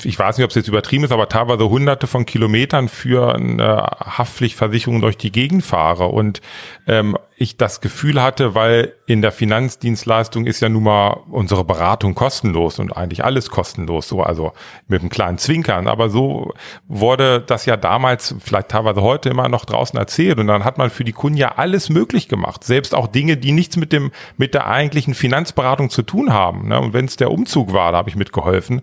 ich 0.04 0.18
weiß 0.18 0.36
nicht, 0.36 0.44
ob 0.44 0.50
es 0.50 0.56
jetzt 0.56 0.68
übertrieben 0.68 1.04
ist, 1.04 1.12
aber 1.12 1.30
teilweise 1.30 1.70
hunderte 1.70 2.06
von 2.06 2.26
Kilometern 2.26 2.88
für 2.88 3.34
eine 3.34 3.82
Haftpflichtversicherung 3.82 5.00
durch 5.00 5.16
die 5.16 5.32
Gegend 5.32 5.64
fahre 5.64 6.08
und 6.08 6.42
ähm, 6.86 7.16
ich 7.42 7.56
das 7.56 7.80
Gefühl 7.80 8.22
hatte, 8.22 8.54
weil 8.54 8.94
in 9.06 9.20
der 9.20 9.32
Finanzdienstleistung 9.32 10.46
ist 10.46 10.60
ja 10.60 10.68
nun 10.68 10.84
mal 10.84 11.20
unsere 11.30 11.64
Beratung 11.64 12.14
kostenlos 12.14 12.78
und 12.78 12.96
eigentlich 12.96 13.24
alles 13.24 13.50
kostenlos, 13.50 14.08
so 14.08 14.22
also 14.22 14.52
mit 14.86 15.00
einem 15.00 15.10
kleinen 15.10 15.38
Zwinkern. 15.38 15.88
Aber 15.88 16.08
so 16.08 16.52
wurde 16.88 17.40
das 17.40 17.66
ja 17.66 17.76
damals, 17.76 18.34
vielleicht 18.38 18.68
teilweise 18.68 19.02
heute 19.02 19.28
immer 19.28 19.48
noch 19.48 19.64
draußen 19.64 19.98
erzählt 19.98 20.38
und 20.38 20.46
dann 20.46 20.64
hat 20.64 20.78
man 20.78 20.90
für 20.90 21.04
die 21.04 21.12
Kunden 21.12 21.38
ja 21.38 21.56
alles 21.56 21.88
möglich 21.88 22.28
gemacht, 22.28 22.64
selbst 22.64 22.94
auch 22.94 23.08
Dinge, 23.08 23.36
die 23.36 23.52
nichts 23.52 23.76
mit 23.76 23.92
dem 23.92 24.12
mit 24.36 24.54
der 24.54 24.68
eigentlichen 24.68 25.14
Finanzberatung 25.14 25.90
zu 25.90 26.02
tun 26.02 26.32
haben. 26.32 26.68
Ne? 26.68 26.80
Und 26.80 26.92
wenn 26.92 27.06
es 27.06 27.16
der 27.16 27.30
Umzug 27.30 27.61
war, 27.70 27.92
da 27.92 27.98
habe 27.98 28.08
ich 28.08 28.16
mitgeholfen, 28.16 28.82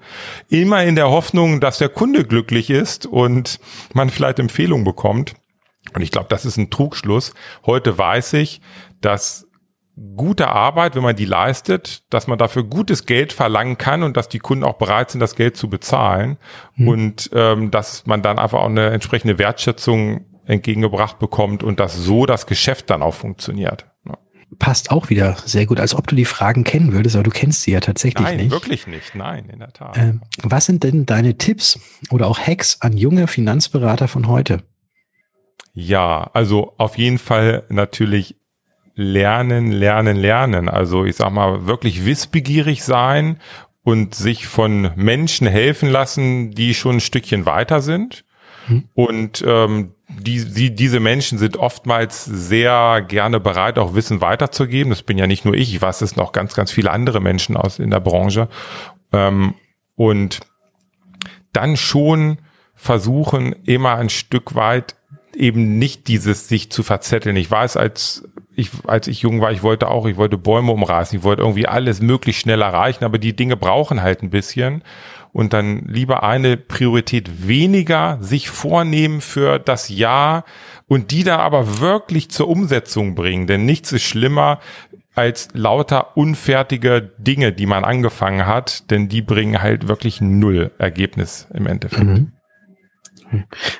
immer 0.50 0.84
in 0.84 0.96
der 0.96 1.10
Hoffnung, 1.10 1.60
dass 1.60 1.80
der 1.80 1.90
Kunde 1.90 2.24
glücklich 2.24 2.70
ist 2.70 3.06
und 3.06 3.60
man 3.94 4.10
vielleicht 4.10 4.40
Empfehlungen 4.40 4.86
bekommt. 4.86 5.34
Und 5.94 6.02
ich 6.02 6.12
glaube, 6.12 6.28
das 6.30 6.46
ist 6.46 6.58
ein 6.58 6.70
Trugschluss. 6.70 7.34
Heute 7.66 7.98
weiß 7.98 8.34
ich, 8.34 8.62
dass 9.02 9.48
gute 10.16 10.50
Arbeit, 10.50 10.96
wenn 10.96 11.04
man 11.04 11.16
die 11.16 11.26
leistet, 11.26 12.04
dass 12.14 12.28
man 12.28 12.38
dafür 12.38 12.64
gutes 12.64 13.06
Geld 13.06 13.34
verlangen 13.34 13.78
kann 13.78 14.04
und 14.04 14.16
dass 14.16 14.30
die 14.30 14.40
Kunden 14.40 14.64
auch 14.64 14.78
bereit 14.78 15.12
sind, 15.12 15.20
das 15.20 15.36
Geld 15.36 15.58
zu 15.58 15.70
bezahlen 15.70 16.38
mhm. 16.76 16.88
und 16.88 17.30
ähm, 17.34 17.72
dass 17.72 18.06
man 18.06 18.22
dann 18.22 18.40
einfach 18.40 18.60
auch 18.60 18.70
eine 18.70 18.92
entsprechende 18.92 19.38
Wertschätzung 19.38 20.26
entgegengebracht 20.46 21.20
bekommt 21.20 21.64
und 21.64 21.80
dass 21.80 21.96
so 21.96 22.26
das 22.26 22.48
Geschäft 22.48 22.90
dann 22.90 23.04
auch 23.04 23.14
funktioniert. 23.14 23.88
Ja. 24.06 24.18
Passt 24.58 24.90
auch 24.90 25.10
wieder 25.10 25.38
sehr 25.46 25.68
gut, 25.68 25.80
als 25.80 25.94
ob 25.94 26.08
du 26.08 26.16
die 26.16 26.26
Fragen 26.26 26.64
kennen 26.64 26.92
würdest, 26.92 27.16
aber 27.16 27.24
du 27.24 27.30
kennst 27.30 27.62
sie 27.62 27.72
ja 27.72 27.80
tatsächlich 27.80 28.24
nein, 28.24 28.38
nicht. 28.38 28.46
Nein, 28.46 28.52
wirklich 28.52 28.88
nicht. 28.88 29.14
Nein, 29.14 29.48
in 29.50 29.60
der 29.60 29.72
Tat. 29.72 29.98
Ähm, 29.98 30.22
was 30.42 30.66
sind 30.66 30.84
denn 30.84 31.06
deine 31.06 31.38
Tipps 31.38 31.80
oder 32.10 32.28
auch 32.28 32.40
Hacks 32.40 32.82
an 32.82 32.98
junge 32.98 33.28
Finanzberater 33.28 34.08
von 34.08 34.28
heute? 34.28 34.64
Ja, 35.74 36.32
also 36.34 36.74
auf 36.78 36.98
jeden 36.98 37.20
Fall 37.20 37.64
natürlich 37.70 38.36
lernen, 38.96 39.72
lernen, 39.72 40.18
lernen. 40.18 40.68
Also 40.68 41.06
ich 41.06 41.16
sag 41.16 41.32
mal, 41.32 41.68
wirklich 41.68 42.06
wissbegierig 42.06 42.84
sein 42.84 43.40
und 43.84 44.14
sich 44.14 44.46
von 44.48 44.92
Menschen 44.96 45.48
helfen 45.48 45.90
lassen, 45.90 46.52
die 46.52 46.74
schon 46.74 46.98
ein 46.98 47.02
Stückchen 47.02 47.46
weiter 47.46 47.82
sind. 47.82 48.26
Mhm. 48.70 48.84
Und 48.94 49.44
ähm, 49.46 49.92
die, 50.08 50.46
die, 50.46 50.74
diese 50.74 51.00
Menschen 51.00 51.38
sind 51.38 51.58
oftmals 51.58 52.26
sehr 52.26 53.04
gerne 53.08 53.40
bereit, 53.40 53.78
auch 53.78 53.94
Wissen 53.94 54.22
weiterzugeben. 54.22 54.90
Das 54.90 55.04
bin 55.04 55.18
ja 55.18 55.28
nicht 55.28 55.46
nur 55.46 55.54
ich, 55.54 55.74
ich 55.74 55.82
weiß, 55.82 56.02
es 56.02 56.18
auch 56.18 56.32
ganz, 56.32 56.54
ganz 56.56 56.72
viele 56.72 56.92
andere 56.92 57.20
Menschen 57.20 57.58
aus 57.58 57.80
in 57.80 57.90
der 57.90 58.00
Branche. 58.00 58.48
Ähm, 59.12 59.56
und 59.96 60.40
dann 61.52 61.78
schon 61.78 62.38
versuchen, 62.76 63.54
immer 63.66 63.96
ein 63.96 64.10
Stück 64.10 64.56
weit 64.56 64.96
eben 65.36 65.78
nicht 65.78 66.08
dieses 66.08 66.48
sich 66.48 66.72
zu 66.72 66.84
verzetteln. 66.84 67.36
Ich 67.36 67.50
weiß, 67.50 67.78
als 67.78 68.28
ich, 68.56 68.72
als 68.88 69.08
ich 69.08 69.22
jung 69.22 69.42
war, 69.42 69.52
ich 69.52 69.64
wollte 69.64 69.88
auch, 69.88 70.06
ich 70.06 70.18
wollte 70.18 70.38
Bäume 70.38 70.72
umreißen, 70.72 71.18
ich 71.18 71.24
wollte 71.24 71.44
irgendwie 71.44 71.68
alles 71.68 72.02
möglichst 72.02 72.42
schnell 72.42 72.62
erreichen, 72.62 73.06
aber 73.06 73.18
die 73.18 73.36
Dinge 73.36 73.56
brauchen 73.56 74.02
halt 74.02 74.22
ein 74.22 74.30
bisschen 74.30 74.84
und 75.32 75.54
dann 75.54 75.86
lieber 75.86 76.24
eine 76.24 76.58
Priorität 76.58 77.48
weniger 77.48 78.18
sich 78.22 78.50
vornehmen 78.50 79.22
für 79.22 79.60
das 79.60 79.90
Jahr 79.90 80.44
und 80.88 81.12
die 81.12 81.24
da 81.24 81.38
aber 81.38 81.80
wirklich 81.80 82.30
zur 82.30 82.48
Umsetzung 82.48 83.16
bringen, 83.16 83.48
denn 83.48 83.66
nichts 83.66 83.92
ist 83.92 84.04
schlimmer 84.04 84.60
als 85.16 85.50
lauter 85.54 86.16
unfertige 86.16 87.12
Dinge, 87.18 87.52
die 87.52 87.66
man 87.66 87.84
angefangen 87.84 88.46
hat, 88.46 88.90
denn 88.90 89.10
die 89.10 89.22
bringen 89.22 89.62
halt 89.62 89.88
wirklich 89.88 90.22
null 90.22 90.72
Ergebnis 90.78 91.48
im 91.54 91.68
Endeffekt. 91.68 92.06
Mhm. 92.06 92.32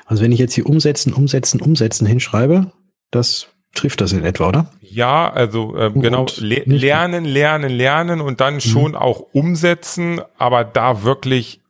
Also 0.04 0.22
wenn 0.22 0.32
ich 0.32 0.38
jetzt 0.38 0.54
hier 0.54 0.66
umsetzen, 0.66 1.12
umsetzen, 1.12 1.60
umsetzen 1.60 2.06
hinschreibe, 2.06 2.72
das 3.10 3.48
trifft 3.74 4.00
das 4.00 4.12
in 4.12 4.24
etwa, 4.24 4.48
oder? 4.48 4.70
Ja, 4.80 5.30
also 5.30 5.76
äh, 5.76 5.90
genau, 5.92 6.26
le 6.38 6.62
lernen, 6.66 7.24
lernen, 7.24 7.70
lernen 7.70 8.20
und 8.20 8.40
dann 8.40 8.54
mhm. 8.54 8.60
schon 8.60 8.94
auch 8.94 9.20
umsetzen, 9.32 10.20
aber 10.38 10.64
da 10.64 11.02
wirklich 11.02 11.60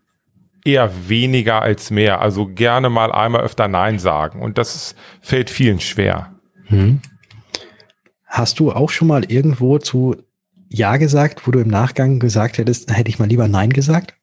eher 0.64 1.09
weniger 1.09 1.62
als 1.62 1.90
mehr. 1.90 2.21
Also 2.21 2.47
gerne 2.47 2.88
mal 2.90 3.12
einmal 3.12 3.42
öfter 3.42 3.69
Nein 3.69 3.99
sagen. 3.99 4.42
Und 4.42 4.59
das 4.59 4.75
ist, 4.75 4.97
fällt 5.21 5.50
vielen 5.50 5.80
schwer. 5.80 6.35
Mhm. 6.69 7.00
Hast 8.26 8.61
du 8.61 8.73
auch 8.73 8.90
schon 8.90 9.09
mal 9.09 9.25
irgendwo 9.25 9.78
zu 9.78 10.16
Ja 10.69 10.97
gesagt, 10.97 11.47
wo 11.47 11.50
du 11.50 11.59
im 11.59 11.69
Nachgang 11.69 12.19
gesagt 12.19 12.59
hättest, 12.59 12.95
hätte 12.95 13.11
ich 13.11 13.19
mal 13.19 13.28
lieber 13.28 13.49
Nein 13.49 13.71
gesagt? 13.71 14.14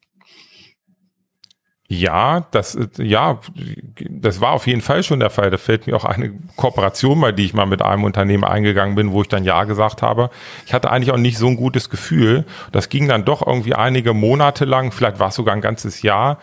Ja, 1.90 2.46
das, 2.50 2.78
ja, 2.98 3.40
das 4.10 4.42
war 4.42 4.52
auf 4.52 4.66
jeden 4.66 4.82
Fall 4.82 5.02
schon 5.02 5.20
der 5.20 5.30
Fall. 5.30 5.50
Da 5.50 5.56
fällt 5.56 5.86
mir 5.86 5.96
auch 5.96 6.04
eine 6.04 6.34
Kooperation 6.56 7.18
bei, 7.18 7.32
die 7.32 7.46
ich 7.46 7.54
mal 7.54 7.64
mit 7.64 7.80
einem 7.80 8.04
Unternehmen 8.04 8.44
eingegangen 8.44 8.94
bin, 8.94 9.12
wo 9.12 9.22
ich 9.22 9.28
dann 9.28 9.42
Ja 9.42 9.64
gesagt 9.64 10.02
habe. 10.02 10.28
Ich 10.66 10.74
hatte 10.74 10.90
eigentlich 10.90 11.12
auch 11.12 11.18
nicht 11.18 11.38
so 11.38 11.46
ein 11.46 11.56
gutes 11.56 11.88
Gefühl. 11.88 12.44
Das 12.72 12.90
ging 12.90 13.08
dann 13.08 13.24
doch 13.24 13.46
irgendwie 13.46 13.74
einige 13.74 14.12
Monate 14.12 14.66
lang, 14.66 14.92
vielleicht 14.92 15.18
war 15.18 15.28
es 15.28 15.34
sogar 15.34 15.54
ein 15.54 15.62
ganzes 15.62 16.02
Jahr. 16.02 16.38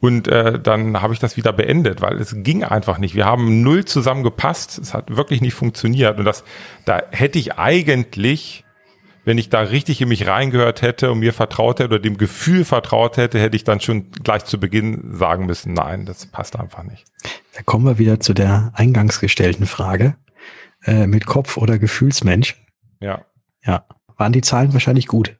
Und 0.00 0.28
äh, 0.28 0.58
dann 0.58 1.00
habe 1.00 1.14
ich 1.14 1.18
das 1.18 1.38
wieder 1.38 1.54
beendet, 1.54 2.02
weil 2.02 2.18
es 2.18 2.34
ging 2.36 2.62
einfach 2.62 2.98
nicht. 2.98 3.14
Wir 3.14 3.24
haben 3.24 3.62
null 3.62 3.86
zusammen 3.86 4.22
gepasst. 4.22 4.78
Es 4.78 4.92
hat 4.92 5.16
wirklich 5.16 5.40
nicht 5.40 5.54
funktioniert. 5.54 6.18
Und 6.18 6.26
das, 6.26 6.44
da 6.84 7.02
hätte 7.10 7.38
ich 7.38 7.58
eigentlich 7.58 8.64
wenn 9.30 9.38
ich 9.38 9.48
da 9.48 9.60
richtig 9.60 10.00
in 10.00 10.08
mich 10.08 10.26
reingehört 10.26 10.82
hätte 10.82 11.12
und 11.12 11.20
mir 11.20 11.32
vertraut 11.32 11.78
hätte 11.78 11.94
oder 11.94 11.98
dem 12.00 12.16
Gefühl 12.16 12.64
vertraut 12.64 13.16
hätte, 13.16 13.38
hätte 13.38 13.54
ich 13.54 13.62
dann 13.62 13.80
schon 13.80 14.10
gleich 14.10 14.44
zu 14.44 14.58
Beginn 14.58 15.14
sagen 15.16 15.46
müssen, 15.46 15.72
nein, 15.72 16.04
das 16.04 16.26
passt 16.26 16.58
einfach 16.58 16.82
nicht. 16.82 17.04
Da 17.54 17.62
kommen 17.62 17.84
wir 17.86 17.96
wieder 17.96 18.18
zu 18.18 18.34
der 18.34 18.72
eingangs 18.74 19.20
gestellten 19.20 19.66
Frage 19.66 20.16
äh, 20.82 21.06
mit 21.06 21.26
Kopf 21.26 21.58
oder 21.58 21.78
Gefühlsmensch. 21.78 22.60
Ja. 22.98 23.24
Ja, 23.64 23.86
waren 24.16 24.32
die 24.32 24.40
Zahlen 24.40 24.72
wahrscheinlich 24.72 25.06
gut, 25.06 25.38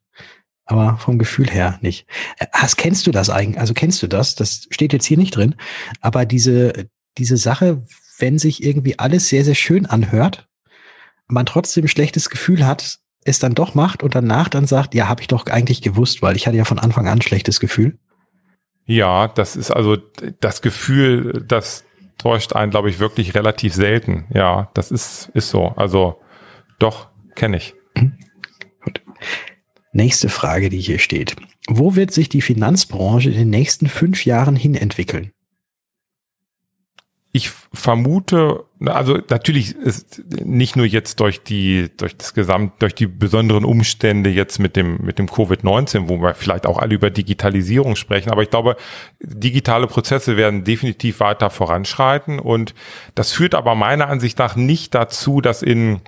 aber 0.66 0.96
vom 0.98 1.18
Gefühl 1.18 1.50
her 1.50 1.80
nicht. 1.82 2.06
Äh, 2.38 2.46
hast, 2.52 2.76
kennst 2.76 3.08
du 3.08 3.10
das 3.10 3.28
eigentlich? 3.28 3.58
Also 3.58 3.74
kennst 3.74 4.00
du 4.04 4.06
das? 4.06 4.36
Das 4.36 4.68
steht 4.70 4.92
jetzt 4.92 5.06
hier 5.06 5.18
nicht 5.18 5.34
drin, 5.34 5.56
aber 6.00 6.26
diese, 6.26 6.88
diese 7.18 7.38
Sache, 7.38 7.82
wenn 8.20 8.38
sich 8.38 8.62
irgendwie 8.62 9.00
alles 9.00 9.28
sehr, 9.28 9.44
sehr 9.44 9.56
schön 9.56 9.84
anhört, 9.84 10.46
man 11.26 11.44
trotzdem 11.44 11.86
ein 11.86 11.88
schlechtes 11.88 12.30
Gefühl 12.30 12.64
hat, 12.64 13.00
es 13.24 13.38
dann 13.38 13.54
doch 13.54 13.74
macht 13.74 14.02
und 14.02 14.14
danach 14.14 14.48
dann 14.48 14.66
sagt, 14.66 14.94
ja, 14.94 15.08
habe 15.08 15.20
ich 15.20 15.28
doch 15.28 15.46
eigentlich 15.46 15.82
gewusst, 15.82 16.22
weil 16.22 16.36
ich 16.36 16.46
hatte 16.46 16.56
ja 16.56 16.64
von 16.64 16.78
Anfang 16.78 17.06
an 17.06 17.18
ein 17.18 17.22
schlechtes 17.22 17.60
Gefühl. 17.60 17.98
Ja, 18.86 19.28
das 19.28 19.56
ist 19.56 19.70
also 19.70 19.96
das 20.40 20.62
Gefühl, 20.62 21.44
das 21.46 21.84
täuscht 22.18 22.54
einen, 22.54 22.70
glaube 22.70 22.90
ich, 22.90 22.98
wirklich 22.98 23.34
relativ 23.34 23.74
selten. 23.74 24.26
Ja, 24.34 24.70
das 24.74 24.90
ist, 24.90 25.30
ist 25.34 25.50
so. 25.50 25.68
Also 25.76 26.20
doch, 26.78 27.08
kenne 27.34 27.58
ich. 27.58 27.74
Mhm. 27.94 28.18
Gut. 28.82 29.02
Nächste 29.92 30.28
Frage, 30.28 30.70
die 30.70 30.80
hier 30.80 30.98
steht. 30.98 31.36
Wo 31.68 31.94
wird 31.94 32.12
sich 32.12 32.28
die 32.28 32.42
Finanzbranche 32.42 33.30
in 33.30 33.36
den 33.36 33.50
nächsten 33.50 33.86
fünf 33.86 34.24
Jahren 34.24 34.56
hin 34.56 34.74
entwickeln? 34.74 35.32
ich 37.32 37.50
vermute, 37.72 38.64
also 38.86 39.18
natürlich 39.28 39.76
ist 39.76 40.22
nicht 40.42 40.74
nur 40.74 40.86
jetzt 40.86 41.20
durch 41.20 41.42
die, 41.42 41.90
durch 41.98 42.16
das 42.16 42.32
Gesamt, 42.32 42.80
durch 42.80 42.94
die 42.94 43.06
besonderen 43.06 43.64
Umstände 43.64 44.30
jetzt 44.30 44.58
mit 44.58 44.74
dem, 44.74 44.98
mit 45.02 45.18
dem 45.18 45.26
Covid-19, 45.26 46.08
wo 46.08 46.16
wir 46.16 46.34
vielleicht 46.34 46.66
auch 46.66 46.78
alle 46.78 46.94
über 46.94 47.10
Digitalisierung 47.10 47.94
sprechen, 47.96 48.30
aber 48.30 48.42
ich 48.42 48.50
glaube, 48.50 48.76
digitale 49.20 49.86
Prozesse 49.86 50.36
werden 50.38 50.64
definitiv 50.64 51.20
weiter 51.20 51.50
voranschreiten 51.50 52.38
und 52.38 52.74
das 53.14 53.32
führt 53.32 53.54
aber 53.54 53.74
meiner 53.74 54.08
Ansicht 54.08 54.38
nach 54.38 54.56
nicht 54.56 54.94
dazu, 54.94 55.42
dass 55.42 55.62
in 55.62 56.00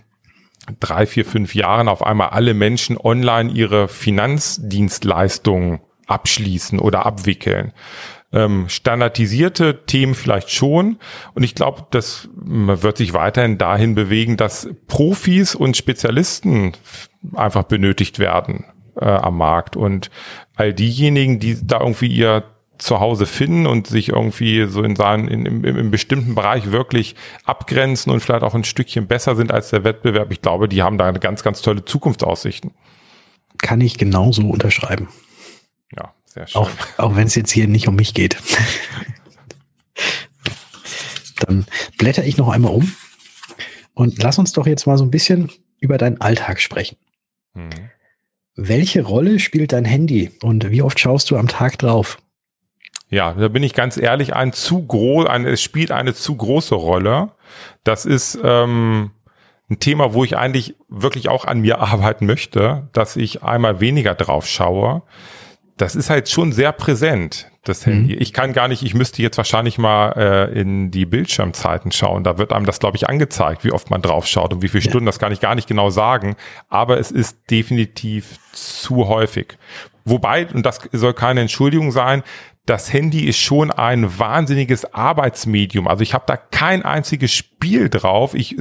drei, 0.80 1.06
vier, 1.06 1.24
fünf 1.24 1.54
Jahren 1.54 1.88
auf 1.88 2.04
einmal 2.04 2.30
alle 2.30 2.54
Menschen 2.54 2.96
online 2.96 3.50
ihre 3.50 3.88
Finanzdienstleistungen 3.88 5.80
abschließen 6.12 6.78
oder 6.78 7.07
abwickeln 7.07 7.73
ähm, 8.33 8.69
standardisierte 8.69 9.85
Themen 9.87 10.14
vielleicht 10.14 10.50
schon. 10.50 10.99
Und 11.35 11.42
ich 11.42 11.54
glaube, 11.54 11.87
das 11.90 12.28
wird 12.35 12.97
sich 12.97 13.12
weiterhin 13.12 13.59
dahin 13.59 13.95
bewegen, 13.95 14.37
dass 14.37 14.69
Profis 14.87 15.54
und 15.54 15.76
Spezialisten 15.76 16.73
einfach 17.35 17.64
benötigt 17.64 18.19
werden 18.19 18.64
äh, 18.97 19.04
am 19.04 19.37
Markt. 19.37 19.76
Und 19.76 20.11
all 20.57 20.73
diejenigen, 20.73 21.38
die 21.38 21.59
da 21.66 21.81
irgendwie 21.81 22.09
ihr 22.09 22.45
Zuhause 22.78 23.26
finden 23.26 23.66
und 23.66 23.87
sich 23.87 24.09
irgendwie 24.09 24.66
so 24.66 24.83
in 24.83 24.97
seinen, 24.97 25.28
in, 25.28 25.47
im, 25.47 25.64
im 25.64 25.90
bestimmten 25.90 26.35
Bereich 26.35 26.73
wirklich 26.73 27.14
abgrenzen 27.45 28.11
und 28.11 28.21
vielleicht 28.21 28.42
auch 28.42 28.54
ein 28.54 28.64
Stückchen 28.64 29.07
besser 29.07 29.37
sind 29.37 29.52
als 29.52 29.71
der 29.71 29.85
Wettbewerb. 29.85 30.33
Ich 30.33 30.42
glaube, 30.42 30.69
die 30.69 30.83
haben 30.83 30.99
da 30.99 31.07
eine 31.07 31.21
ganz, 31.21 31.45
ganz 31.45 31.62
tolle 31.62 31.85
Zukunftsaussichten. 31.85 32.73
Kann 33.59 33.81
ich 33.81 33.99
genauso 33.99 34.49
unterschreiben. 34.49 35.09
Ja, 35.96 36.14
sehr 36.25 36.46
schön. 36.46 36.62
Auch, 36.62 36.70
auch 36.99 37.16
wenn 37.16 37.26
es 37.26 37.34
jetzt 37.34 37.50
hier 37.50 37.68
nicht 37.68 37.88
um 37.88 37.96
mich 37.96 38.14
geht. 38.14 38.37
Dann 41.40 41.66
blätter 41.99 42.25
ich 42.25 42.37
noch 42.37 42.49
einmal 42.49 42.72
um 42.72 42.92
und 43.94 44.22
lass 44.22 44.38
uns 44.38 44.52
doch 44.52 44.66
jetzt 44.66 44.87
mal 44.87 44.96
so 44.96 45.04
ein 45.04 45.11
bisschen 45.11 45.50
über 45.80 45.99
deinen 45.99 46.20
Alltag 46.20 46.61
sprechen. 46.61 46.96
Mhm. 47.54 47.70
Welche 48.54 49.02
Rolle 49.02 49.38
spielt 49.38 49.72
dein 49.72 49.84
Handy 49.84 50.30
und 50.42 50.70
wie 50.70 50.82
oft 50.82 51.00
schaust 51.00 51.30
du 51.30 51.37
am 51.37 51.49
Tag 51.49 51.78
drauf? 51.78 52.18
Ja, 53.08 53.34
da 53.34 53.49
bin 53.49 53.62
ich 53.62 53.75
ganz 53.75 53.96
ehrlich, 53.96 54.34
ein 54.34 54.52
zu 54.52 54.87
groß, 54.87 55.26
eine, 55.26 55.50
es 55.50 55.61
spielt 55.61 55.90
eine 55.90 56.14
zu 56.14 56.34
große 56.34 56.75
Rolle. 56.75 57.32
Das 57.84 58.06
ist 58.06 58.38
ähm, 58.42 59.11
ein 59.68 59.80
Thema, 59.80 60.14
wo 60.14 60.25
ich 60.25 60.37
eigentlich 60.37 60.76
wirklich 60.88 61.28
auch 61.28 61.44
an 61.44 61.61
mir 61.61 61.78
arbeiten 61.80 62.26
möchte, 62.26 62.88
dass 62.92 63.16
ich 63.16 63.42
einmal 63.42 63.80
weniger 63.80 64.14
drauf 64.14 64.46
schaue 64.46 65.02
das 65.76 65.94
ist 65.94 66.10
halt 66.10 66.28
schon 66.28 66.52
sehr 66.52 66.72
präsent, 66.72 67.50
das 67.64 67.86
Handy. 67.86 68.14
Mhm. 68.14 68.20
Ich 68.20 68.32
kann 68.32 68.52
gar 68.52 68.68
nicht, 68.68 68.82
ich 68.82 68.94
müsste 68.94 69.22
jetzt 69.22 69.36
wahrscheinlich 69.36 69.78
mal 69.78 70.12
äh, 70.12 70.60
in 70.60 70.90
die 70.90 71.06
Bildschirmzeiten 71.06 71.92
schauen. 71.92 72.24
Da 72.24 72.38
wird 72.38 72.52
einem 72.52 72.66
das, 72.66 72.80
glaube 72.80 72.96
ich, 72.96 73.08
angezeigt, 73.08 73.64
wie 73.64 73.72
oft 73.72 73.90
man 73.90 74.02
drauf 74.02 74.26
schaut 74.26 74.52
und 74.52 74.62
wie 74.62 74.68
viele 74.68 74.84
ja. 74.84 74.90
Stunden, 74.90 75.06
das 75.06 75.18
kann 75.18 75.32
ich 75.32 75.40
gar 75.40 75.54
nicht 75.54 75.68
genau 75.68 75.90
sagen. 75.90 76.36
Aber 76.68 76.98
es 76.98 77.10
ist 77.10 77.50
definitiv 77.50 78.38
zu 78.52 79.08
häufig. 79.08 79.56
Wobei, 80.04 80.46
und 80.48 80.66
das 80.66 80.80
soll 80.92 81.14
keine 81.14 81.40
Entschuldigung 81.40 81.92
sein, 81.92 82.22
das 82.66 82.92
Handy 82.92 83.25
ist 83.25 83.38
schon 83.38 83.73
ein 83.73 84.19
wahnsinniges 84.19 84.95
Arbeitsmedium. 84.95 85.88
Also 85.88 86.02
ich 86.02 86.14
habe 86.14 86.25
da 86.28 86.37
kein 86.37 86.85
einziges 86.85 87.33
Spiel 87.33 87.88
drauf. 87.88 88.35
Ich, 88.35 88.57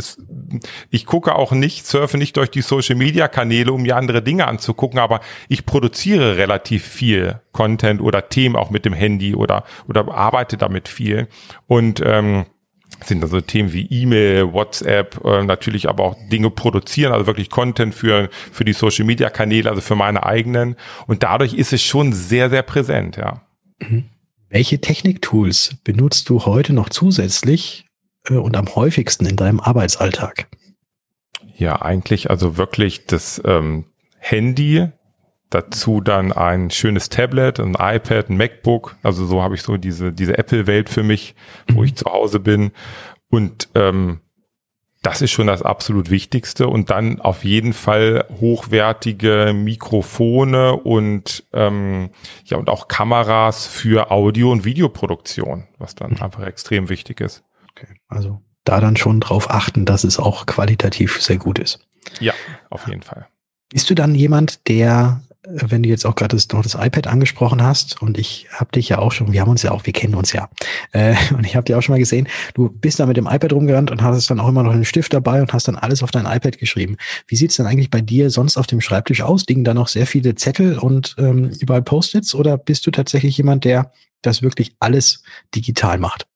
ich 0.90 1.06
gucke 1.06 1.36
auch 1.36 1.52
nicht, 1.52 1.86
surfe 1.86 2.18
nicht 2.18 2.36
durch 2.38 2.50
die 2.50 2.62
Social-Media-Kanäle, 2.62 3.72
um 3.72 3.84
mir 3.84 3.98
andere 3.98 4.24
Dinge 4.24 4.48
anzugucken, 4.48 4.98
aber 4.98 5.20
ich 5.50 5.68
produziere 5.68 6.38
relativ 6.38 6.84
viel 6.84 7.42
Content 7.52 8.02
oder 8.02 8.28
Themen 8.30 8.56
auch 8.56 8.72
mit 8.72 8.86
dem 8.86 8.94
Handy 8.94 9.36
oder, 9.36 9.66
oder 9.88 10.12
arbeite 10.12 10.58
damit 10.58 10.88
viel. 10.88 11.28
Und 11.68 12.02
ähm, 12.04 12.48
sind 13.04 13.24
also 13.24 13.40
Themen 13.40 13.72
wie 13.72 13.86
E-Mail, 13.86 14.52
WhatsApp, 14.52 15.24
äh, 15.24 15.44
natürlich 15.44 15.88
aber 15.88 16.04
auch 16.04 16.16
Dinge 16.32 16.50
produzieren, 16.50 17.14
also 17.14 17.28
wirklich 17.28 17.52
Content 17.52 17.94
für, 17.94 18.30
für 18.52 18.66
die 18.66 18.74
Social 18.74 19.06
Media 19.06 19.30
Kanäle, 19.30 19.70
also 19.70 19.82
für 19.82 19.96
meine 19.96 20.24
eigenen. 20.24 20.76
Und 21.06 21.22
dadurch 21.22 21.54
ist 21.54 21.72
es 21.72 21.84
schon 21.84 22.14
sehr, 22.14 22.50
sehr 22.50 22.64
präsent, 22.64 23.18
ja. 23.18 23.42
Mhm. 23.82 24.06
Welche 24.50 24.82
Techniktools 24.82 25.78
benutzt 25.84 26.30
du 26.30 26.46
heute 26.46 26.74
noch 26.74 26.90
zusätzlich 26.90 27.86
äh, 28.28 28.36
und 28.36 28.58
am 28.58 28.76
häufigsten 28.76 29.26
in 29.26 29.36
deinem 29.36 29.60
Arbeitsalltag? 29.60 30.48
Ja, 31.56 31.82
eigentlich 31.82 32.30
also 32.30 32.58
wirklich 32.58 33.06
das 33.06 33.42
ähm, 33.46 33.86
Handy, 34.18 34.90
dazu 35.50 36.02
dann 36.02 36.32
ein 36.32 36.70
schönes 36.70 37.10
Tablet, 37.10 37.60
ein 37.60 37.76
iPad, 37.80 38.30
ein 38.30 38.38
MacBook. 38.38 38.98
Also 39.04 39.26
so 39.26 39.42
habe 39.42 39.56
ich 39.56 39.62
so 39.62 39.78
diese, 39.78 40.12
diese 40.12 40.38
Apple-Welt 40.38 40.90
für 40.90 41.04
mich, 41.04 41.36
wo 41.70 41.82
mhm. 41.82 41.86
ich 41.86 41.96
zu 41.96 42.06
Hause 42.06 42.40
bin. 42.40 42.72
Und 43.30 43.70
ähm, 43.76 44.22
das 45.02 45.22
ist 45.22 45.32
schon 45.32 45.48
das 45.48 45.64
absolut 45.64 46.10
Wichtigste. 46.10 46.68
Und 46.68 46.90
dann 46.90 47.20
auf 47.20 47.44
jeden 47.44 47.74
Fall 47.74 48.26
hochwertige 48.40 49.54
Mikrofone 49.54 50.74
und 50.74 51.46
ähm, 51.54 52.12
ja 52.46 52.58
und 52.58 52.70
auch 52.70 52.88
Kameras 52.88 53.66
für 53.66 54.12
Audio- 54.12 54.52
und 54.52 54.64
Videoproduktion, 54.64 55.68
was 55.80 55.96
dann 55.96 56.12
mhm. 56.12 56.22
einfach 56.22 56.46
extrem 56.46 56.90
wichtig 56.90 57.22
ist. 57.22 57.44
Okay. 57.72 57.88
Also 58.08 58.42
da 58.64 58.80
dann 58.80 58.96
schon 58.96 59.20
drauf 59.20 59.50
achten, 59.50 59.86
dass 59.86 60.04
es 60.04 60.20
auch 60.20 60.46
qualitativ 60.46 61.22
sehr 61.22 61.38
gut 61.38 61.58
ist. 61.58 61.80
Ja, 62.20 62.34
auf 62.70 62.88
jeden 62.88 63.02
Fall. 63.02 63.28
Bist 63.70 63.90
du 63.90 63.96
dann 63.96 64.14
jemand, 64.14 64.68
der 64.68 65.22
wenn 65.48 65.82
du 65.82 65.90
jetzt 65.90 66.06
auch 66.06 66.16
gerade 66.16 66.36
das, 66.36 66.48
noch 66.50 66.62
das 66.62 66.76
iPad 66.76 67.08
angesprochen 67.08 67.64
hast 67.64 68.02
und 68.02 68.18
ich 68.18 68.48
habe 68.52 68.72
dich 68.72 68.90
ja 68.90 69.00
auch 69.00 69.12
schon, 69.12 69.32
wir 69.32 69.42
haben 69.42 69.50
uns 69.50 69.64
ja 69.64 69.72
auch, 69.72 69.86
wir 69.86 69.94
kennen 69.94 70.14
uns 70.14 70.34
ja, 70.34 70.50
äh, 70.92 71.16
und 71.36 71.46
ich 71.46 71.56
habe 71.56 71.66
dir 71.66 71.78
auch 71.78 71.82
schon 71.82 71.94
mal 71.94 72.00
gesehen, 72.00 72.28
du 72.54 72.70
bist 72.70 73.00
da 73.00 73.06
mit 73.06 73.18
dem 73.18 73.26
iPad 73.26 73.54
rumgerannt 73.54 73.92
und 73.92 74.02
hast 74.04 74.30
dann 74.30 74.40
auch 74.40 74.48
immer 74.48 74.64
noch 74.64 74.74
einen 74.74 74.86
Stift 74.86 75.14
dabei 75.14 75.42
und 75.42 75.54
hast 75.54 75.68
dann 75.68 75.76
alles 75.76 76.04
auf 76.04 76.12
dein 76.12 76.26
iPad 76.26 76.58
geschrieben. 76.58 76.98
Wie 77.28 77.36
sieht's 77.36 77.56
denn 77.58 77.66
eigentlich 77.66 77.90
bei 77.90 78.02
dir 78.02 78.30
sonst 78.30 78.58
auf 78.58 78.68
dem 78.68 78.82
Schreibtisch 78.82 79.22
aus? 79.22 79.46
Liegen 79.48 79.64
da 79.64 79.74
noch 79.74 79.88
sehr 79.88 80.06
viele 80.06 80.36
Zettel 80.36 80.78
und 80.78 81.16
ähm, 81.18 81.52
überall 81.60 81.82
Post-its 81.82 82.36
oder 82.36 82.58
bist 82.58 82.86
du 82.86 82.92
tatsächlich 82.92 83.38
jemand, 83.38 83.66
der 83.66 83.92
das 84.22 84.44
wirklich 84.44 84.76
alles 84.80 85.24
digital 85.56 85.98
macht? 85.98 86.28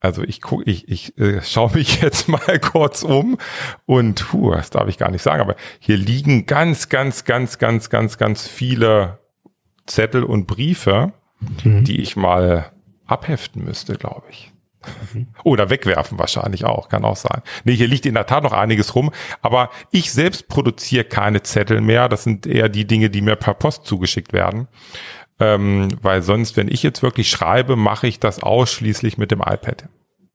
Also 0.00 0.22
ich 0.22 0.40
gucke, 0.40 0.64
ich, 0.64 0.88
ich 0.88 1.16
äh, 1.18 1.42
schaue 1.42 1.72
mich 1.74 2.00
jetzt 2.00 2.28
mal 2.28 2.58
kurz 2.58 3.02
um 3.02 3.38
und 3.86 4.28
puh, 4.28 4.52
das 4.52 4.70
darf 4.70 4.88
ich 4.88 4.98
gar 4.98 5.10
nicht 5.10 5.22
sagen, 5.22 5.42
aber 5.42 5.56
hier 5.78 5.96
liegen 5.96 6.46
ganz, 6.46 6.88
ganz, 6.88 7.24
ganz, 7.24 7.58
ganz, 7.58 7.90
ganz, 7.90 8.18
ganz 8.18 8.48
viele 8.48 9.18
Zettel 9.86 10.24
und 10.24 10.46
Briefe, 10.46 11.12
mhm. 11.62 11.84
die 11.84 12.00
ich 12.00 12.16
mal 12.16 12.72
abheften 13.06 13.64
müsste, 13.64 13.96
glaube 13.96 14.26
ich. 14.30 14.52
Mhm. 15.12 15.28
Oder 15.44 15.68
wegwerfen 15.68 16.18
wahrscheinlich 16.18 16.64
auch, 16.64 16.88
kann 16.88 17.04
auch 17.04 17.16
sein. 17.16 17.42
Nee, 17.64 17.74
hier 17.74 17.88
liegt 17.88 18.06
in 18.06 18.14
der 18.14 18.26
Tat 18.26 18.42
noch 18.42 18.52
einiges 18.52 18.94
rum, 18.94 19.10
aber 19.42 19.70
ich 19.90 20.10
selbst 20.10 20.48
produziere 20.48 21.04
keine 21.04 21.42
Zettel 21.42 21.80
mehr. 21.82 22.08
Das 22.08 22.24
sind 22.24 22.46
eher 22.46 22.68
die 22.68 22.86
Dinge, 22.86 23.10
die 23.10 23.20
mir 23.20 23.36
per 23.36 23.54
Post 23.54 23.84
zugeschickt 23.84 24.32
werden. 24.32 24.68
Ähm, 25.40 25.88
weil 26.02 26.22
sonst, 26.22 26.56
wenn 26.56 26.68
ich 26.68 26.82
jetzt 26.82 27.02
wirklich 27.02 27.30
schreibe, 27.30 27.74
mache 27.74 28.06
ich 28.06 28.20
das 28.20 28.42
ausschließlich 28.42 29.16
mit 29.18 29.30
dem 29.30 29.40
iPad. 29.40 29.88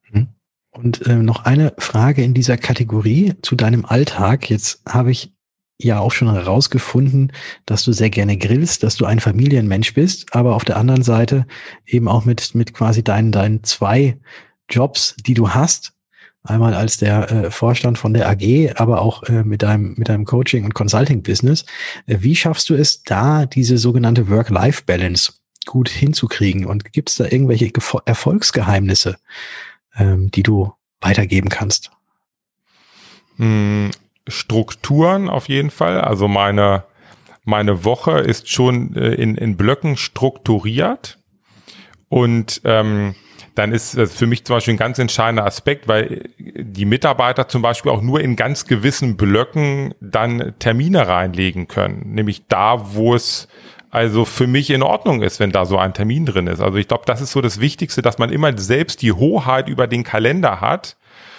Mhm. 0.10 0.30
Und 0.72 1.06
äh, 1.06 1.16
noch 1.16 1.46
eine 1.46 1.74
Frage 1.78 2.24
in 2.24 2.34
dieser 2.34 2.58
Kategorie 2.58 3.36
zu 3.42 3.56
deinem 3.56 3.86
Alltag. 3.86 4.50
Jetzt 4.50 4.82
habe 4.90 5.12
ich 5.12 5.32
ja 5.78 6.00
auch 6.00 6.12
schon 6.12 6.32
herausgefunden, 6.32 7.32
dass 7.66 7.84
du 7.84 7.92
sehr 7.92 8.10
gerne 8.10 8.38
grillst, 8.38 8.84
dass 8.84 8.96
du 8.96 9.06
ein 9.06 9.20
Familienmensch 9.20 9.94
bist, 9.94 10.34
aber 10.34 10.56
auf 10.56 10.66
der 10.66 10.78
anderen 10.78 11.04
Seite 11.04 11.46
eben 11.86 12.08
auch 12.08 12.26
mit, 12.26 12.56
mit 12.56 12.74
quasi 12.74 13.04
deinen, 13.04 13.32
deinen 13.32 13.64
zwei 13.64 14.18
Jobs, 14.70 15.16
die 15.26 15.34
du 15.34 15.50
hast, 15.50 15.95
Einmal 16.46 16.74
als 16.74 16.98
der 16.98 17.32
äh, 17.32 17.52
Vorstand 17.52 17.98
von 17.98 18.14
der 18.14 18.30
AG, 18.30 18.76
aber 18.76 19.02
auch 19.02 19.24
äh, 19.24 19.44
mit 19.44 19.64
deinem, 19.64 19.96
mit 19.98 20.10
deinem 20.10 20.26
Coaching- 20.26 20.64
und 20.64 20.74
Consulting-Business. 20.74 21.66
Äh, 22.06 22.18
wie 22.20 22.36
schaffst 22.36 22.70
du 22.70 22.76
es 22.76 23.04
da, 23.04 23.46
diese 23.46 23.78
sogenannte 23.78 24.30
Work-Life-Balance 24.30 25.34
gut 25.66 25.90
hinzukriegen? 25.90 26.66
Und 26.66 26.94
gibt 26.94 27.10
es 27.10 27.16
da 27.16 27.26
irgendwelche 27.26 27.72
Gefo 27.72 28.00
Erfolgsgeheimnisse, 28.06 29.18
ähm, 29.98 30.30
die 30.32 30.44
du 30.44 30.72
weitergeben 31.02 31.50
kannst? 31.50 31.92
Hm, 33.38 33.92
Strukturen 34.28 35.30
auf 35.30 35.50
jeden 35.50 35.72
Fall. 35.72 36.00
Also 36.02 36.28
meine, 36.28 36.84
meine 37.44 37.84
Woche 37.84 38.20
ist 38.20 38.50
schon 38.50 38.96
äh, 38.96 39.14
in, 39.16 39.36
in 39.36 39.58
Blöcken 39.58 39.98
strukturiert. 39.98 41.20
Und 42.16 42.62
ähm, 42.64 43.14
dann 43.56 43.74
ist 43.74 43.98
das 43.98 44.14
für 44.14 44.26
mich 44.26 44.46
zum 44.46 44.56
Beispiel 44.56 44.76
ein 44.76 44.78
ganz 44.78 45.00
entscheidender 45.00 45.46
Aspekt, 45.46 45.90
weil 45.90 46.30
die 46.38 46.86
Mitarbeiter 46.86 47.50
zum 47.50 47.62
Beispiel 47.62 47.92
auch 47.92 48.02
nur 48.02 48.22
in 48.22 48.38
ganz 48.38 48.68
gewissen 48.68 49.18
Blöcken 49.18 49.94
dann 50.00 50.54
Termine 50.60 51.10
reinlegen 51.10 51.68
können. 51.68 52.14
Nämlich 52.14 52.48
da, 52.48 52.96
wo 52.96 53.16
es 53.16 53.50
also 53.90 54.24
für 54.24 54.48
mich 54.48 54.70
in 54.70 54.82
Ordnung 54.82 55.24
ist, 55.24 55.42
wenn 55.42 55.52
da 55.52 55.66
so 55.66 55.78
ein 55.78 55.94
Termin 55.94 56.26
drin 56.26 56.48
ist. 56.48 56.62
Also 56.62 56.78
ich 56.78 56.88
glaube, 56.88 57.04
das 57.06 57.20
ist 57.20 57.34
so 57.34 57.42
das 57.42 57.60
Wichtigste, 57.60 58.02
dass 58.02 58.18
man 58.18 58.30
immer 58.30 58.58
selbst 58.58 59.02
die 59.02 59.12
Hoheit 59.12 59.68
über 59.68 59.86
den 59.86 60.06
Kalender 60.06 60.62
hat 60.62 60.96